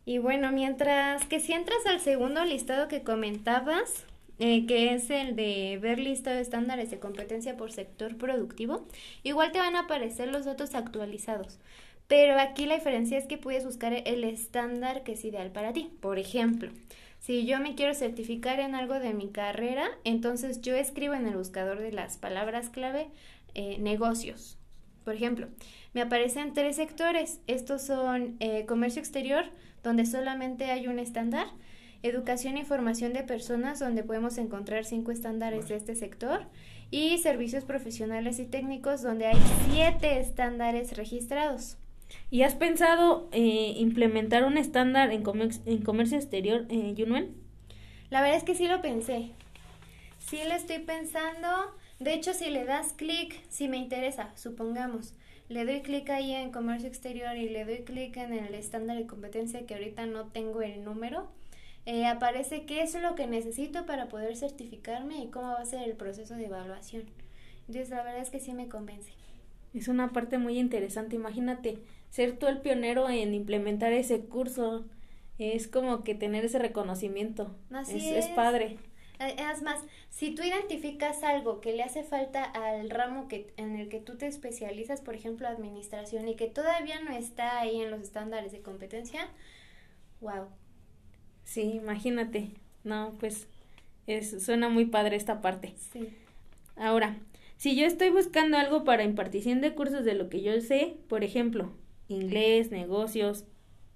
Y 0.08 0.20
bueno, 0.20 0.54
mientras 0.54 1.26
que 1.26 1.42
si 1.42 1.52
entras 1.52 1.86
al 1.86 2.00
segundo 2.00 2.46
listado 2.46 2.88
que 2.88 3.04
comentabas, 3.04 4.06
eh, 4.40 4.66
que 4.66 4.94
es 4.94 5.10
el 5.10 5.36
de 5.36 5.78
ver 5.82 6.00
listado 6.00 6.38
de 6.38 6.44
estándares 6.44 6.90
de 6.90 6.98
competencia 6.98 7.58
por 7.58 7.74
sector 7.74 8.16
productivo, 8.16 8.88
igual 9.24 9.52
te 9.52 9.60
van 9.60 9.76
a 9.76 9.82
aparecer 9.82 10.30
los 10.30 10.46
datos 10.46 10.76
actualizados. 10.76 11.60
Pero 12.08 12.40
aquí 12.40 12.66
la 12.68 12.76
diferencia 12.76 13.18
es 13.18 13.26
que 13.26 13.38
puedes 13.38 13.66
buscar 13.66 13.92
el 13.92 14.24
estándar 14.24 15.04
que 15.04 15.12
es 15.12 15.26
ideal 15.26 15.52
para 15.52 15.74
ti. 15.74 15.92
Por 16.00 16.20
ejemplo, 16.20 16.72
si 17.20 17.46
yo 17.46 17.60
me 17.60 17.76
quiero 17.76 17.94
certificar 17.94 18.62
en 18.62 18.76
algo 18.76 19.02
de 19.02 19.14
mi 19.14 19.28
carrera, 19.28 19.90
entonces 20.06 20.62
yo 20.62 20.74
escribo 20.74 21.16
en 21.16 21.28
el 21.28 21.36
buscador 21.36 21.80
de 21.82 21.92
las 21.92 22.16
palabras 22.16 22.70
clave 22.70 23.10
eh, 23.56 23.78
negocios. 23.80 24.57
Por 25.08 25.16
ejemplo, 25.16 25.48
me 25.94 26.02
aparecen 26.02 26.52
tres 26.52 26.76
sectores. 26.76 27.40
Estos 27.48 27.82
son 27.82 28.36
eh, 28.42 28.66
comercio 28.66 29.00
exterior, 29.00 29.46
donde 29.82 30.06
solamente 30.06 30.66
hay 30.66 30.88
un 30.88 31.00
estándar. 31.00 31.48
Educación 32.04 32.58
y 32.58 32.66
formación 32.66 33.14
de 33.14 33.24
personas, 33.24 33.80
donde 33.80 34.04
podemos 34.04 34.38
encontrar 34.38 34.84
cinco 34.84 35.12
estándares 35.12 35.70
de 35.70 35.78
este 35.78 35.96
sector. 35.96 36.42
Y 36.92 37.20
servicios 37.20 37.64
profesionales 37.64 38.38
y 38.40 38.48
técnicos, 38.48 39.02
donde 39.02 39.28
hay 39.28 39.38
siete 39.72 40.20
estándares 40.20 40.98
registrados. 40.98 41.78
¿Y 42.30 42.42
has 42.42 42.56
pensado 42.56 43.30
eh, 43.32 43.76
implementar 43.78 44.44
un 44.44 44.58
estándar 44.58 45.10
en, 45.14 45.24
en 45.66 45.82
comercio 45.84 46.18
exterior, 46.18 46.66
eh, 46.68 46.96
Yunuen? 46.98 47.34
La 48.10 48.20
verdad 48.20 48.36
es 48.36 48.44
que 48.44 48.56
sí 48.56 48.68
lo 48.68 48.82
pensé. 48.82 49.32
Sí 50.20 50.40
lo 50.46 50.54
estoy 50.54 50.80
pensando. 50.80 51.48
De 52.00 52.14
hecho, 52.14 52.34
si 52.34 52.50
le 52.50 52.66
das 52.66 52.94
clic, 52.94 53.36
si 53.50 53.68
me 53.68 53.78
interesa, 53.78 54.32
supongamos, 54.36 55.14
le 55.50 55.66
doy 55.66 55.82
clic 55.82 56.10
ahí 56.10 56.34
en 56.34 56.52
comercio 56.52 56.88
exterior 56.88 57.36
y 57.36 57.50
le 57.50 57.66
doy 57.66 57.80
clic 57.80 58.18
en 58.18 58.34
el 58.34 58.54
estándar 58.54 58.98
de 58.98 59.08
competencia 59.08 59.66
que 59.66 59.74
ahorita 59.74 60.06
no 60.06 60.28
tengo 60.28 60.62
el 60.62 60.84
número, 60.84 61.28
eh, 61.86 62.06
aparece 62.06 62.66
qué 62.66 62.82
es 62.82 63.02
lo 63.02 63.16
que 63.16 63.28
necesito 63.28 63.86
para 63.86 64.10
poder 64.10 64.36
certificarme 64.36 65.20
y 65.20 65.28
cómo 65.30 65.48
va 65.48 65.62
a 65.62 65.66
ser 65.66 65.84
el 65.84 65.96
proceso 65.96 66.36
de 66.36 66.46
evaluación. 66.46 67.04
Entonces, 67.62 67.90
la 67.90 68.04
verdad 68.04 68.22
es 68.22 68.30
que 68.30 68.40
sí 68.40 68.54
me 68.54 68.68
convence. 68.68 69.12
Es 69.74 69.88
una 69.88 70.12
parte 70.12 70.38
muy 70.38 70.60
interesante. 70.60 71.16
Imagínate, 71.16 71.80
ser 72.10 72.38
tú 72.38 72.48
el 72.48 72.60
pionero 72.60 73.10
en 73.10 73.34
implementar 73.34 73.94
ese 73.94 74.22
curso 74.22 74.86
es 75.40 75.68
como 75.68 76.04
que 76.04 76.16
tener 76.16 76.44
ese 76.46 76.60
reconocimiento. 76.60 77.56
Así 77.72 78.10
es, 78.10 78.26
es. 78.26 78.28
padre. 78.32 78.78
Eh, 79.20 79.36
es 79.52 79.62
más, 79.62 79.84
si 80.10 80.36
tú 80.36 80.44
identificas 80.44 81.24
algo 81.24 81.62
que 81.62 81.74
le 81.74 81.84
hace 81.84 82.04
falta 82.04 82.44
al 82.44 82.90
ramo 82.90 83.28
que, 83.28 83.54
en 83.58 83.76
el 83.76 83.90
que 83.90 84.00
tú 84.00 84.18
te 84.18 84.28
especializas, 84.28 85.02
por 85.02 85.16
ejemplo, 85.16 85.48
administración, 85.48 86.28
y 86.28 86.36
que 86.36 86.48
todavía 86.48 87.00
no 87.02 87.12
está 87.12 87.60
ahí 87.60 87.82
en 87.82 87.92
los 87.92 88.02
estándares 88.02 88.52
de 88.52 88.62
competencia, 88.62 89.28
wow. 90.22 90.48
Sí, 91.44 91.62
imagínate. 91.62 92.52
No, 92.84 93.16
pues 93.20 93.48
es, 94.06 94.44
suena 94.44 94.70
muy 94.70 94.86
padre 94.86 95.16
esta 95.16 95.42
parte. 95.42 95.76
Sí. 95.92 96.10
Ahora, 96.76 97.18
si 97.58 97.76
yo 97.76 97.86
estoy 97.86 98.10
buscando 98.10 98.58
algo 98.58 98.84
para 98.84 99.04
impartición 99.04 99.62
de 99.62 99.74
cursos 99.74 100.06
de 100.06 100.14
lo 100.14 100.30
que 100.30 100.42
yo 100.42 100.60
sé, 100.62 100.98
por 101.10 101.24
ejemplo, 101.24 101.74
inglés, 102.08 102.72
negocios, 102.72 103.46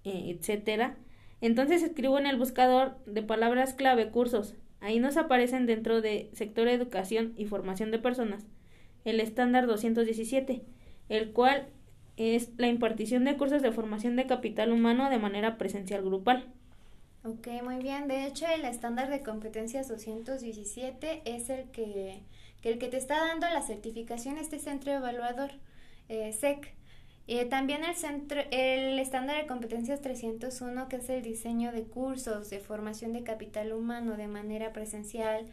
eh, 0.04 0.36
etcétera. 0.36 0.98
Entonces 1.42 1.84
escribo 1.84 2.20
en 2.20 2.26
el 2.26 2.38
buscador 2.38 2.98
de 3.06 3.24
palabras 3.24 3.74
clave 3.74 4.10
cursos. 4.10 4.56
Ahí 4.82 5.00
nos 5.00 5.16
aparecen 5.16 5.68
dentro 5.68 6.02
de 6.02 6.30
sector 6.34 6.68
educación 6.68 7.34
y 7.38 7.46
formación 7.46 7.92
de 7.92 8.00
personas 8.00 8.46
el 9.06 9.20
estándar 9.20 9.68
217, 9.68 10.62
el 11.10 11.32
cual 11.32 11.68
es 12.18 12.50
la 12.58 12.68
impartición 12.68 13.24
de 13.24 13.38
cursos 13.38 13.62
de 13.62 13.72
formación 13.72 14.16
de 14.16 14.28
capital 14.28 14.72
humano 14.72 15.10
de 15.10 15.20
manera 15.20 15.58
presencial 15.58 16.04
grupal. 16.04 16.52
Ok, 17.24 17.48
muy 17.64 17.78
bien. 17.78 18.08
De 18.08 18.26
hecho, 18.26 18.46
el 18.48 18.66
estándar 18.66 19.10
de 19.10 19.22
competencias 19.22 19.88
217 19.88 21.22
es 21.26 21.50
el 21.50 21.66
que, 21.70 22.24
el 22.64 22.80
que 22.80 22.88
te 22.88 22.98
está 22.98 23.26
dando 23.26 23.48
la 23.50 23.62
certificación 23.62 24.38
este 24.38 24.60
centro 24.60 24.92
evaluador, 24.92 25.52
eh, 26.10 26.34
SEC. 26.34 26.74
Eh, 27.34 27.46
también 27.46 27.86
el, 27.86 27.96
centro, 27.96 28.42
el 28.52 29.00
estándar 29.00 29.38
de 29.38 29.48
competencias 29.48 30.02
301, 30.02 30.90
que 30.90 30.98
es 30.98 31.10
el 31.10 31.22
diseño 31.22 31.72
de 31.72 31.84
cursos 31.84 32.50
de 32.50 32.60
formación 32.60 33.14
de 33.14 33.24
capital 33.24 33.72
humano 33.72 34.18
de 34.18 34.28
manera 34.28 34.74
presencial 34.74 35.46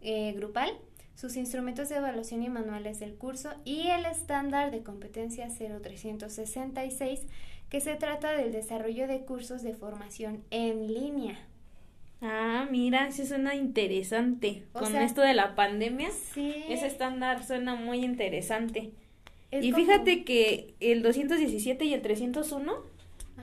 eh, 0.00 0.34
grupal, 0.36 0.70
sus 1.16 1.36
instrumentos 1.36 1.88
de 1.88 1.96
evaluación 1.96 2.44
y 2.44 2.48
manuales 2.48 3.00
del 3.00 3.16
curso, 3.16 3.50
y 3.64 3.88
el 3.88 4.06
estándar 4.06 4.70
de 4.70 4.84
competencia 4.84 5.48
0366, 5.48 7.26
que 7.70 7.80
se 7.80 7.96
trata 7.96 8.30
del 8.30 8.52
desarrollo 8.52 9.08
de 9.08 9.22
cursos 9.22 9.64
de 9.64 9.74
formación 9.74 10.44
en 10.50 10.94
línea. 10.94 11.40
Ah, 12.22 12.68
mira, 12.70 13.08
eso 13.08 13.26
suena 13.26 13.56
interesante. 13.56 14.62
Con 14.72 14.94
esto 14.94 15.22
de 15.22 15.34
la 15.34 15.56
pandemia, 15.56 16.06
ese 16.36 16.86
estándar 16.86 17.42
suena 17.42 17.74
muy 17.74 18.04
interesante 18.04 18.92
y 19.50 19.72
fíjate 19.72 20.24
que 20.24 20.74
el 20.80 21.02
217 21.02 21.84
y 21.84 21.94
el 21.94 22.02
301 22.02 22.72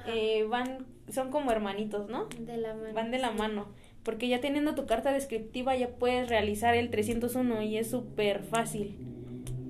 eh, 0.08 0.46
van, 0.50 0.86
son 1.10 1.32
como 1.32 1.52
hermanitos, 1.52 2.10
¿no? 2.10 2.26
De 2.40 2.58
la 2.58 2.74
mano. 2.74 2.94
Van 2.94 3.12
de 3.12 3.20
la 3.20 3.32
mano. 3.32 3.68
Porque 4.04 4.28
ya 4.28 4.42
teniendo 4.42 4.76
tu 4.76 4.86
carta 4.86 5.14
descriptiva 5.14 5.76
ya 5.76 5.90
puedes 5.90 6.28
realizar 6.28 6.76
el 6.76 6.90
301 6.90 7.62
y 7.64 7.78
es 7.78 7.90
súper 7.90 8.44
fácil. 8.44 8.96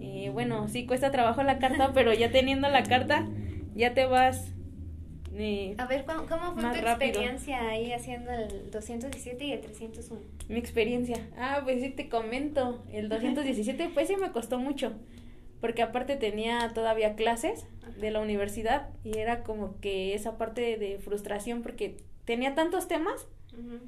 Eh, 0.02 0.32
bueno, 0.34 0.68
sí 0.68 0.86
cuesta 0.86 1.12
trabajo 1.12 1.44
la 1.44 1.60
carta, 1.60 1.92
pero 1.94 2.14
ya 2.14 2.32
teniendo 2.32 2.68
la 2.70 2.84
carta 2.84 3.28
ya 3.76 3.94
te 3.94 4.06
vas 4.06 4.54
eh, 5.36 5.74
a 5.80 5.88
ver, 5.88 6.06
¿cómo, 6.06 6.28
cómo 6.28 6.54
fue 6.54 6.80
tu 6.80 6.88
experiencia 6.88 7.70
ahí 7.70 7.92
haciendo 7.92 8.32
el 8.32 8.70
217 8.70 9.46
y 9.46 9.52
el 9.54 9.62
301? 9.62 10.22
Mi 10.48 10.60
experiencia. 10.60 11.28
Ah, 11.38 11.62
pues 11.64 11.82
sí 11.82 11.90
te 11.90 12.08
comento. 12.08 12.84
El 12.92 13.10
217 13.10 13.90
pues 13.94 14.08
sí 14.08 14.16
me 14.16 14.32
costó 14.32 14.60
mucho. 14.60 14.94
Porque 15.64 15.82
aparte 15.82 16.18
tenía 16.18 16.74
todavía 16.74 17.16
clases 17.16 17.66
de 17.98 18.12
la 18.12 18.20
universidad 18.20 18.90
y 19.06 19.18
era 19.18 19.44
como 19.44 19.80
que 19.80 20.14
esa 20.14 20.38
parte 20.38 20.78
de, 20.78 21.00
frustración 21.00 21.62
porque 21.62 21.96
tenía 22.26 22.54
tantos 22.54 22.90
temas, 22.90 23.30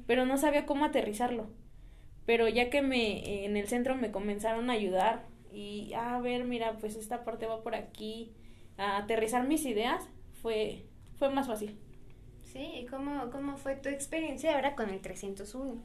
pero 0.06 0.24
no 0.24 0.38
sabía 0.38 0.64
cómo 0.64 0.86
aterrizarlo. 0.86 1.50
Pero 2.24 2.48
ya 2.48 2.70
que 2.70 2.80
me 2.80 3.44
en 3.44 3.58
el 3.58 3.68
centro 3.68 3.94
me 3.94 4.10
comenzaron 4.10 4.70
a 4.70 4.72
ayudar 4.72 5.26
y 5.52 5.92
a 5.92 6.18
ver, 6.18 6.44
mira, 6.44 6.78
pues 6.78 6.96
esta 6.96 7.24
parte 7.24 7.44
va 7.44 7.62
por 7.62 7.74
aquí, 7.74 8.32
a 8.78 8.96
aterrizar 8.96 9.46
mis 9.46 9.66
ideas, 9.66 10.08
fue 10.40 10.86
fue 11.18 11.28
más 11.28 11.46
fácil. 11.46 11.78
Sí, 12.42 12.70
¿y 12.74 12.86
cómo, 12.86 13.30
cómo 13.30 13.58
fue 13.58 13.76
tu 13.76 13.90
experiencia 13.90 14.54
ahora 14.54 14.76
con 14.76 14.88
el 14.88 15.02
301? 15.02 15.82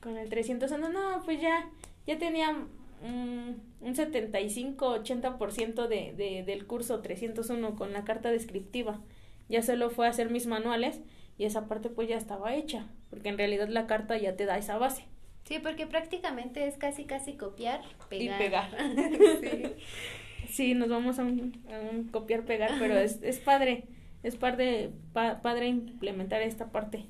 Con 0.00 0.16
el 0.16 0.30
301, 0.30 0.88
no, 0.88 1.22
pues 1.22 1.38
ya, 1.42 1.68
ya 2.06 2.16
tenía 2.16 2.66
un 3.02 3.94
75-80% 3.94 5.88
de, 5.88 6.12
de, 6.16 6.42
del 6.44 6.66
curso 6.66 7.00
301 7.00 7.76
con 7.76 7.92
la 7.92 8.04
carta 8.04 8.30
descriptiva. 8.30 9.00
Ya 9.48 9.62
solo 9.62 9.90
fue 9.90 10.06
a 10.06 10.10
hacer 10.10 10.30
mis 10.30 10.46
manuales 10.46 11.00
y 11.36 11.44
esa 11.44 11.68
parte 11.68 11.90
pues 11.90 12.08
ya 12.08 12.16
estaba 12.16 12.54
hecha, 12.54 12.86
porque 13.10 13.28
en 13.28 13.38
realidad 13.38 13.68
la 13.68 13.86
carta 13.86 14.16
ya 14.16 14.36
te 14.36 14.46
da 14.46 14.56
esa 14.56 14.78
base. 14.78 15.04
Sí, 15.44 15.58
porque 15.58 15.86
prácticamente 15.86 16.66
es 16.66 16.78
casi 16.78 17.04
casi 17.04 17.34
copiar, 17.34 17.82
pegar. 18.08 18.40
Y 18.40 18.44
pegar. 18.44 18.70
sí. 20.48 20.74
nos 20.74 20.88
vamos 20.88 21.18
a 21.18 21.24
un, 21.24 21.62
a 21.70 21.80
un 21.90 22.04
copiar, 22.04 22.44
pegar, 22.44 22.72
pero 22.78 22.96
es, 22.96 23.22
es 23.22 23.38
padre 23.40 23.84
es 24.24 24.36
padre, 24.36 24.90
padre 25.12 25.68
implementar 25.68 26.42
esta 26.42 26.72
parte. 26.72 27.04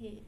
Sí. 0.00 0.22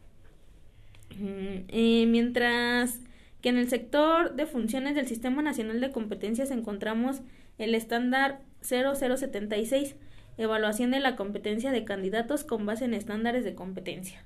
y 1.68 2.04
mientras 2.06 3.00
que 3.44 3.50
en 3.50 3.58
el 3.58 3.68
sector 3.68 4.36
de 4.36 4.46
funciones 4.46 4.94
del 4.94 5.06
Sistema 5.06 5.42
Nacional 5.42 5.78
de 5.78 5.92
Competencias 5.92 6.50
encontramos 6.50 7.20
el 7.58 7.74
estándar 7.74 8.40
0076, 8.62 9.96
evaluación 10.38 10.90
de 10.92 11.00
la 11.00 11.14
competencia 11.14 11.70
de 11.70 11.84
candidatos 11.84 12.42
con 12.42 12.64
base 12.64 12.86
en 12.86 12.94
estándares 12.94 13.44
de 13.44 13.54
competencia. 13.54 14.24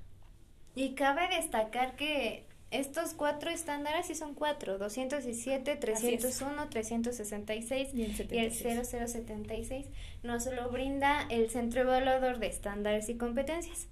Y 0.73 0.95
cabe 0.95 1.27
destacar 1.35 1.97
que 1.97 2.45
estos 2.71 3.13
cuatro 3.13 3.49
estándares 3.49 4.07
sí 4.07 4.15
son 4.15 4.35
cuatro, 4.35 4.77
217, 4.77 5.75
301, 5.75 6.69
366 6.69 7.89
y 7.93 8.03
el, 8.03 8.27
y 8.31 8.37
el 8.37 8.53
0076. 8.53 9.85
Nos 10.23 10.45
lo 10.45 10.69
brinda 10.69 11.27
el 11.29 11.49
Centro 11.49 11.81
Evaluador 11.81 12.39
de 12.39 12.47
Estándares 12.47 13.09
y 13.09 13.17
Competencias. 13.17 13.89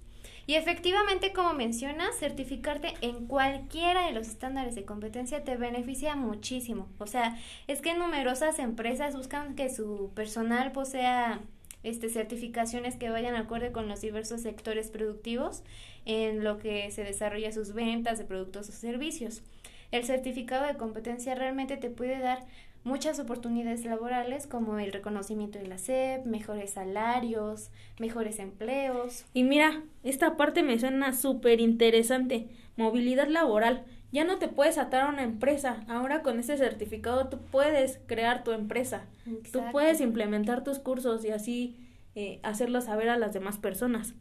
Y 0.48 0.54
efectivamente, 0.54 1.34
como 1.34 1.52
mencionas, 1.52 2.18
certificarte 2.18 2.94
en 3.02 3.26
cualquiera 3.26 4.06
de 4.06 4.12
los 4.12 4.28
estándares 4.28 4.74
de 4.74 4.86
competencia 4.86 5.44
te 5.44 5.58
beneficia 5.58 6.16
muchísimo. 6.16 6.88
O 6.96 7.06
sea, 7.06 7.36
es 7.66 7.82
que 7.82 7.92
numerosas 7.92 8.58
empresas 8.58 9.14
buscan 9.14 9.56
que 9.56 9.68
su 9.68 10.10
personal 10.14 10.72
posea 10.72 11.42
este, 11.82 12.08
certificaciones 12.08 12.96
que 12.96 13.10
vayan 13.10 13.34
acorde 13.34 13.72
con 13.72 13.88
los 13.88 14.00
diversos 14.00 14.40
sectores 14.40 14.88
productivos 14.90 15.64
en 16.06 16.42
lo 16.42 16.56
que 16.56 16.90
se 16.92 17.04
desarrolla 17.04 17.52
sus 17.52 17.74
ventas 17.74 18.16
de 18.16 18.24
productos 18.24 18.70
o 18.70 18.72
servicios. 18.72 19.42
El 19.90 20.04
certificado 20.04 20.66
de 20.66 20.78
competencia 20.78 21.34
realmente 21.34 21.76
te 21.76 21.90
puede 21.90 22.20
dar 22.20 22.46
muchas 22.84 23.18
oportunidades 23.20 23.84
laborales 23.84 24.46
como 24.46 24.78
el 24.78 24.92
reconocimiento 24.92 25.58
de 25.58 25.66
la 25.66 25.78
SEP, 25.78 26.24
mejores 26.26 26.70
salarios, 26.70 27.70
mejores 27.98 28.38
empleos. 28.38 29.24
Y 29.34 29.44
mira, 29.44 29.82
esta 30.02 30.36
parte 30.36 30.62
me 30.62 30.78
suena 30.78 31.12
súper 31.12 31.60
interesante, 31.60 32.48
movilidad 32.76 33.28
laboral. 33.28 33.84
Ya 34.10 34.24
no 34.24 34.38
te 34.38 34.48
puedes 34.48 34.78
atar 34.78 35.02
a 35.02 35.10
una 35.10 35.22
empresa, 35.22 35.84
ahora 35.86 36.22
con 36.22 36.38
este 36.38 36.56
certificado 36.56 37.28
tú 37.28 37.38
puedes 37.50 38.00
crear 38.06 38.42
tu 38.42 38.52
empresa, 38.52 39.04
tú 39.52 39.60
puedes 39.70 40.00
implementar 40.00 40.64
tus 40.64 40.78
cursos 40.78 41.24
y 41.26 41.30
así 41.30 41.76
eh, 42.14 42.40
hacerlo 42.42 42.80
saber 42.80 43.10
a 43.10 43.18
las 43.18 43.34
demás 43.34 43.58
personas. 43.58 44.14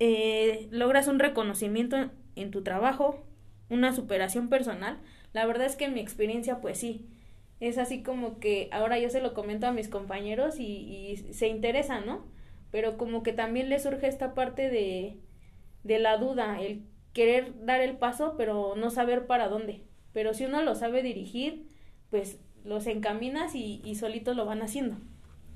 Eh, 0.00 0.68
logras 0.70 1.06
un 1.08 1.18
reconocimiento 1.18 2.10
en 2.36 2.50
tu 2.50 2.62
trabajo, 2.62 3.24
una 3.68 3.94
superación 3.94 4.48
personal. 4.48 4.98
La 5.32 5.46
verdad 5.46 5.66
es 5.66 5.76
que 5.76 5.84
en 5.84 5.94
mi 5.94 6.00
experiencia, 6.00 6.60
pues 6.60 6.78
sí, 6.78 7.06
es 7.60 7.78
así 7.78 8.02
como 8.02 8.38
que 8.38 8.68
ahora 8.72 8.98
yo 8.98 9.10
se 9.10 9.20
lo 9.20 9.34
comento 9.34 9.66
a 9.66 9.72
mis 9.72 9.88
compañeros 9.88 10.60
y, 10.60 10.64
y 10.66 11.16
se 11.16 11.48
interesan, 11.48 12.06
¿no? 12.06 12.24
Pero 12.70 12.96
como 12.98 13.22
que 13.22 13.32
también 13.32 13.68
le 13.68 13.78
surge 13.78 14.06
esta 14.06 14.34
parte 14.34 14.68
de, 14.68 15.18
de 15.84 15.98
la 15.98 16.18
duda, 16.18 16.60
el 16.60 16.82
querer 17.12 17.64
dar 17.64 17.80
el 17.80 17.96
paso, 17.96 18.34
pero 18.36 18.74
no 18.76 18.90
saber 18.90 19.26
para 19.26 19.48
dónde. 19.48 19.82
Pero 20.12 20.34
si 20.34 20.44
uno 20.44 20.62
lo 20.62 20.74
sabe 20.74 21.02
dirigir, 21.02 21.66
pues 22.10 22.38
los 22.64 22.86
encaminas 22.86 23.54
y, 23.54 23.80
y 23.84 23.94
solitos 23.96 24.36
lo 24.36 24.44
van 24.44 24.62
haciendo. 24.62 24.96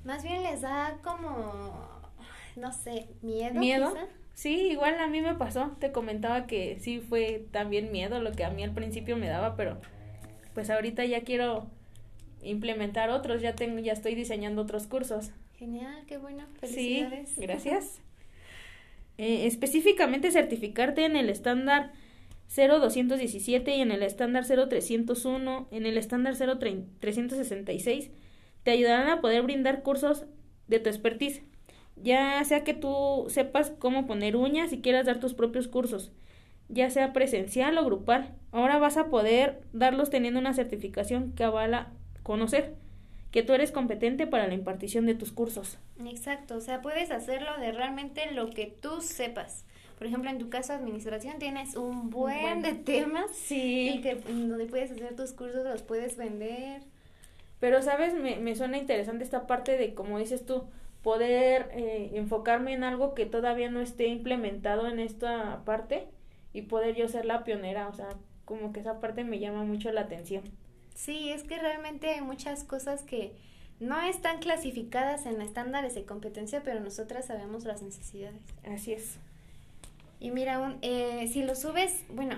Más 0.03 0.23
bien 0.23 0.43
les 0.43 0.61
da 0.61 0.99
como, 1.03 2.11
no 2.55 2.71
sé, 2.73 3.07
miedo. 3.21 3.59
Miedo. 3.59 3.93
Sí, 4.33 4.71
igual 4.71 4.99
a 4.99 5.07
mí 5.07 5.21
me 5.21 5.35
pasó. 5.35 5.75
Te 5.79 5.91
comentaba 5.91 6.47
que 6.47 6.79
sí 6.79 6.99
fue 6.99 7.45
también 7.51 7.91
miedo 7.91 8.19
lo 8.19 8.31
que 8.31 8.43
a 8.43 8.49
mí 8.49 8.63
al 8.63 8.73
principio 8.73 9.15
me 9.15 9.27
daba, 9.27 9.55
pero 9.55 9.79
pues 10.53 10.69
ahorita 10.69 11.05
ya 11.05 11.21
quiero 11.21 11.67
implementar 12.43 13.09
otros, 13.09 13.41
ya 13.41 13.55
tengo 13.55 13.79
ya 13.79 13.93
estoy 13.93 14.15
diseñando 14.15 14.61
otros 14.61 14.87
cursos. 14.87 15.31
Genial, 15.57 16.03
qué 16.07 16.17
bueno. 16.17 16.45
Felicidades. 16.59 17.29
Sí, 17.29 17.41
gracias. 17.41 18.01
eh, 19.17 19.45
específicamente 19.45 20.31
certificarte 20.31 21.05
en 21.05 21.15
el 21.15 21.29
estándar 21.29 21.91
0217 22.55 23.75
y 23.75 23.81
en 23.81 23.91
el 23.91 24.03
estándar 24.03 24.45
0301, 24.45 25.67
en 25.71 25.85
el 25.85 25.97
estándar 25.97 26.35
0366 26.35 28.11
te 28.63 28.71
ayudarán 28.71 29.09
a 29.09 29.21
poder 29.21 29.41
brindar 29.41 29.83
cursos 29.83 30.25
de 30.67 30.79
tu 30.79 30.89
expertise 30.89 31.43
ya 31.95 32.43
sea 32.43 32.63
que 32.63 32.73
tú 32.73 33.25
sepas 33.29 33.71
cómo 33.79 34.05
poner 34.05 34.35
uñas 34.35 34.73
y 34.73 34.81
quieras 34.81 35.05
dar 35.05 35.19
tus 35.19 35.33
propios 35.33 35.67
cursos, 35.67 36.11
ya 36.69 36.89
sea 36.89 37.13
presencial 37.13 37.77
o 37.77 37.85
grupal. 37.85 38.33
Ahora 38.51 38.77
vas 38.79 38.97
a 38.97 39.09
poder 39.09 39.61
darlos 39.73 40.09
teniendo 40.09 40.39
una 40.39 40.53
certificación 40.53 41.33
que 41.33 41.43
avala 41.43 41.91
conocer 42.23 42.75
que 43.31 43.43
tú 43.43 43.53
eres 43.53 43.71
competente 43.71 44.27
para 44.27 44.47
la 44.47 44.53
impartición 44.53 45.05
de 45.05 45.15
tus 45.15 45.31
cursos. 45.31 45.77
Exacto, 46.05 46.55
o 46.55 46.61
sea, 46.61 46.81
puedes 46.81 47.11
hacerlo 47.11 47.57
de 47.59 47.71
realmente 47.71 48.31
lo 48.31 48.49
que 48.49 48.67
tú 48.67 49.01
sepas. 49.01 49.65
Por 49.97 50.07
ejemplo, 50.07 50.29
en 50.29 50.37
tu 50.37 50.49
caso 50.49 50.73
administración 50.73 51.39
tienes 51.39 51.75
un 51.75 52.09
buen, 52.09 52.61
de 52.61 52.73
temas 52.73 53.31
sí. 53.31 53.95
y 53.95 54.01
que 54.01 54.15
donde 54.15 54.65
puedes 54.65 54.91
hacer 54.91 55.15
tus 55.15 55.33
cursos, 55.33 55.63
los 55.63 55.81
puedes 55.81 56.17
vender. 56.17 56.81
Pero, 57.59 57.81
¿sabes? 57.81 58.13
Me, 58.13 58.35
me 58.35 58.55
suena 58.55 58.77
interesante 58.77 59.23
esta 59.23 59.47
parte 59.47 59.77
de, 59.77 59.93
como 59.93 60.19
dices 60.19 60.45
tú, 60.45 60.65
poder 61.03 61.69
eh, 61.73 62.11
enfocarme 62.15 62.73
en 62.73 62.83
algo 62.83 63.13
que 63.13 63.25
todavía 63.25 63.69
no 63.69 63.81
esté 63.81 64.07
implementado 64.07 64.87
en 64.87 64.99
esta 64.99 65.63
parte 65.65 66.07
y 66.53 66.63
poder 66.63 66.95
yo 66.95 67.07
ser 67.07 67.25
la 67.25 67.43
pionera, 67.43 67.87
o 67.87 67.93
sea, 67.93 68.09
como 68.45 68.71
que 68.71 68.79
esa 68.79 68.99
parte 68.99 69.23
me 69.23 69.39
llama 69.39 69.63
mucho 69.63 69.91
la 69.91 70.01
atención. 70.01 70.43
Sí, 70.95 71.29
es 71.29 71.43
que 71.43 71.57
realmente 71.59 72.09
hay 72.09 72.21
muchas 72.21 72.63
cosas 72.63 73.01
que 73.01 73.33
no 73.79 74.01
están 74.01 74.39
clasificadas 74.39 75.25
en 75.25 75.41
estándares 75.41 75.95
de 75.95 76.05
competencia, 76.05 76.61
pero 76.63 76.79
nosotras 76.79 77.25
sabemos 77.25 77.65
las 77.65 77.81
necesidades. 77.81 78.41
Así 78.65 78.93
es. 78.93 79.17
Y 80.19 80.31
mira, 80.31 80.59
un, 80.59 80.77
eh, 80.81 81.29
si 81.31 81.43
lo 81.43 81.55
subes, 81.55 82.03
bueno, 82.09 82.37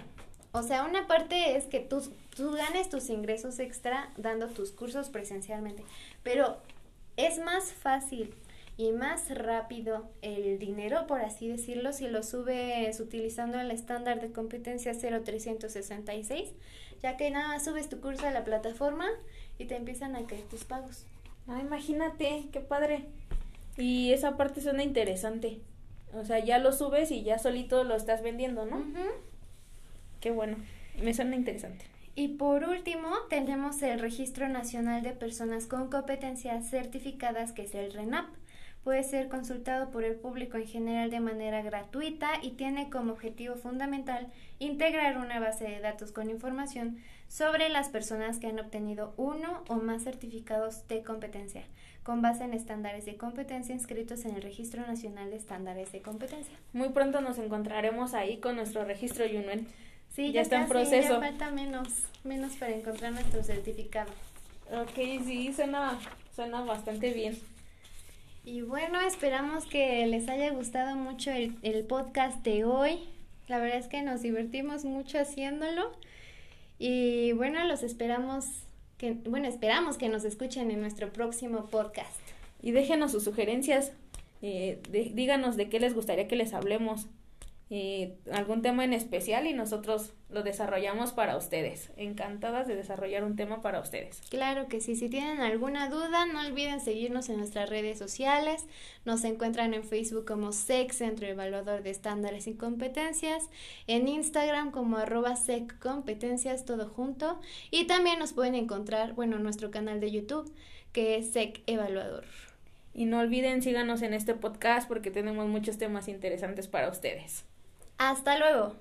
o 0.54 0.64
sea, 0.64 0.86
una 0.86 1.06
parte 1.06 1.56
es 1.58 1.66
que 1.66 1.82
tú, 1.82 2.02
tú 2.36 2.52
ganes 2.52 2.90
tus 2.90 3.10
ingresos 3.10 3.60
extra 3.60 4.10
dando 4.18 4.48
tus 4.48 4.72
cursos 4.72 5.10
presencialmente, 5.10 5.84
pero 6.24 6.58
es 7.18 7.40
más 7.40 7.74
fácil 7.74 8.34
y 8.78 8.92
más 8.92 9.30
rápido 9.30 10.10
el 10.22 10.60
dinero, 10.60 11.08
por 11.08 11.22
así 11.22 11.48
decirlo, 11.48 11.94
si 11.94 12.08
lo 12.08 12.24
subes 12.24 13.00
utilizando 13.00 13.60
el 13.60 13.72
estándar 13.72 14.20
de 14.20 14.32
competencia 14.32 14.94
0366, 14.94 16.50
ya 17.02 17.18
que 17.18 17.30
nada, 17.32 17.60
subes 17.60 17.90
tu 17.90 18.02
curso 18.02 18.28
a 18.28 18.32
la 18.32 18.44
plataforma 18.44 19.08
y 19.58 19.66
te 19.66 19.76
empiezan 19.76 20.16
a 20.16 20.26
caer 20.26 20.44
tus 20.44 20.64
pagos. 20.64 21.06
Ah, 21.48 21.60
imagínate, 21.62 22.46
qué 22.52 22.60
padre. 22.60 23.06
Y 23.78 24.12
esa 24.12 24.38
parte 24.38 24.62
suena 24.62 24.84
interesante. 24.84 25.60
O 26.14 26.24
sea, 26.24 26.40
ya 26.40 26.60
lo 26.60 26.72
subes 26.72 27.12
y 27.12 27.24
ya 27.24 27.40
solito 27.40 27.84
lo 27.84 27.96
estás 27.96 28.22
vendiendo, 28.24 28.66
¿no? 28.66 28.84
Qué 30.22 30.32
bueno, 30.32 30.58
me 31.02 31.14
suena 31.14 31.36
interesante. 31.36 31.86
Y 32.16 32.30
por 32.30 32.64
último, 32.64 33.10
tenemos 33.30 33.82
el 33.82 34.00
Registro 34.00 34.48
Nacional 34.48 35.04
de 35.04 35.12
Personas 35.12 35.68
con 35.68 35.90
Competencias 35.90 36.70
Certificadas, 36.70 37.52
que 37.52 37.64
es 37.64 37.76
el 37.76 37.92
RENAP 37.92 38.28
puede 38.86 39.04
ser 39.04 39.30
consultado 39.30 39.90
por 39.90 40.04
el 40.04 40.16
público 40.16 40.58
en 40.58 40.68
general 40.68 41.10
de 41.10 41.20
manera 41.20 41.64
gratuita 41.64 42.30
y 42.44 42.52
tiene 42.52 42.92
como 42.92 43.14
objetivo 43.14 43.56
fundamental 43.56 44.28
integrar 44.60 45.18
una 45.18 45.40
base 45.40 45.64
de 45.64 45.80
datos 45.80 46.12
con 46.12 46.30
información 46.30 47.00
sobre 47.28 47.70
las 47.70 47.90
personas 47.90 48.38
que 48.38 48.46
han 48.46 48.60
obtenido 48.60 49.16
uno 49.18 49.64
o 49.70 49.78
más 49.78 50.04
certificados 50.04 50.88
de 50.88 51.02
competencia, 51.02 51.64
con 52.04 52.22
base 52.22 52.44
en 52.44 52.54
estándares 52.54 53.06
de 53.06 53.18
competencia 53.18 53.74
inscritos 53.74 54.24
en 54.24 54.36
el 54.36 54.44
Registro 54.44 54.86
Nacional 54.86 55.32
de 55.32 55.38
Estándares 55.38 55.92
de 55.92 56.04
Competencia. 56.04 56.56
Muy 56.72 56.90
pronto 56.90 57.22
nos 57.22 57.40
encontraremos 57.40 58.14
ahí 58.14 58.38
con 58.38 58.56
nuestro 58.56 58.86
registro 58.86 59.26
Yunuen. 59.26 59.68
Sí, 60.14 60.32
ya, 60.32 60.42
está 60.42 60.62
en 60.62 60.68
proceso. 60.68 61.14
Ya 61.14 61.20
falta 61.20 61.50
menos, 61.50 61.88
menos 62.24 62.56
para 62.58 62.76
encontrar 62.76 63.14
nuestro 63.14 63.44
certificado. 63.44 64.12
Ok, 64.72 64.94
sí, 65.26 65.52
suena, 65.54 66.00
suena 66.36 66.62
bastante 66.62 67.12
bien. 67.12 67.36
Y 68.46 68.62
bueno, 68.62 69.02
esperamos 69.02 69.66
que 69.66 70.06
les 70.06 70.30
haya 70.30 70.52
gustado 70.52 70.96
mucho 70.96 71.32
el, 71.32 71.56
el 71.64 71.84
podcast 71.84 72.44
de 72.44 72.64
hoy. 72.64 73.00
La 73.48 73.58
verdad 73.58 73.80
es 73.80 73.88
que 73.88 74.04
nos 74.04 74.22
divertimos 74.22 74.86
mucho 74.86 75.18
haciéndolo. 75.18 75.92
Y 76.78 77.32
bueno, 77.32 77.64
los 77.64 77.82
esperamos 77.82 78.46
que, 79.00 79.14
bueno, 79.14 79.48
esperamos 79.48 79.98
que 79.98 80.10
nos 80.10 80.26
escuchen 80.26 80.70
en 80.70 80.80
nuestro 80.80 81.12
próximo 81.12 81.72
podcast. 81.72 82.22
Y 82.62 82.70
déjenos 82.70 83.14
sus 83.14 83.24
sugerencias, 83.24 83.94
eh, 84.44 84.80
díganos 84.92 85.58
de 85.58 85.68
qué 85.68 85.80
les 85.80 85.96
gustaría 85.96 86.28
que 86.28 86.36
les 86.36 86.54
hablemos 86.54 87.08
algún 88.32 88.62
tema 88.62 88.84
en 88.84 88.94
especial 88.94 89.48
y 89.48 89.54
nosotros 89.54 90.14
lo 90.30 90.44
desarrollamos 90.44 91.14
para 91.14 91.36
ustedes. 91.36 91.90
Encantadas 91.98 92.68
de 92.68 92.76
desarrollar 92.76 93.24
un 93.24 93.36
tema 93.36 93.64
para 93.64 93.80
ustedes. 93.80 94.22
Claro 94.30 94.68
que 94.68 94.82
sí. 94.82 94.96
Si 94.96 95.10
tienen 95.10 95.40
alguna 95.40 95.90
duda, 95.90 96.28
no 96.28 96.42
olviden 96.42 96.80
seguirnos 96.80 97.28
en 97.30 97.38
nuestras 97.38 97.70
redes 97.70 97.98
sociales. 97.98 98.68
Nos 99.04 99.24
encuentran 99.24 99.74
en 99.74 99.84
Facebook 99.84 100.26
como 100.26 100.52
SEC, 100.52 100.92
Centro 100.92 101.26
Evaluador 101.26 101.82
de 101.82 101.90
Estándares 101.90 102.46
y 102.46 102.54
Competencias. 102.54 103.50
En 103.88 104.08
Instagram 104.08 104.70
como 104.70 104.98
arroba 104.98 105.36
SEC 105.36 105.80
Competencias, 105.80 106.66
todo 106.66 106.88
junto. 106.88 107.40
Y 107.72 107.88
también 107.88 108.20
nos 108.20 108.34
pueden 108.34 108.54
encontrar, 108.54 109.14
bueno, 109.14 109.38
en 109.38 109.44
nuestro 109.44 109.72
canal 109.72 110.00
de 110.00 110.12
YouTube, 110.12 110.54
que 110.92 111.18
es 111.18 111.32
SEC 111.32 111.64
Evaluador. 111.66 112.26
Y 112.94 113.06
no 113.06 113.20
olviden, 113.20 113.64
síganos 113.64 114.04
en 114.04 114.14
este 114.14 114.36
podcast 114.36 114.88
porque 114.88 115.10
tenemos 115.10 115.48
muchos 115.48 115.78
temas 115.80 116.08
interesantes 116.08 116.68
para 116.68 116.90
ustedes. 116.90 117.44
Hasta 117.98 118.38
luego. 118.38 118.76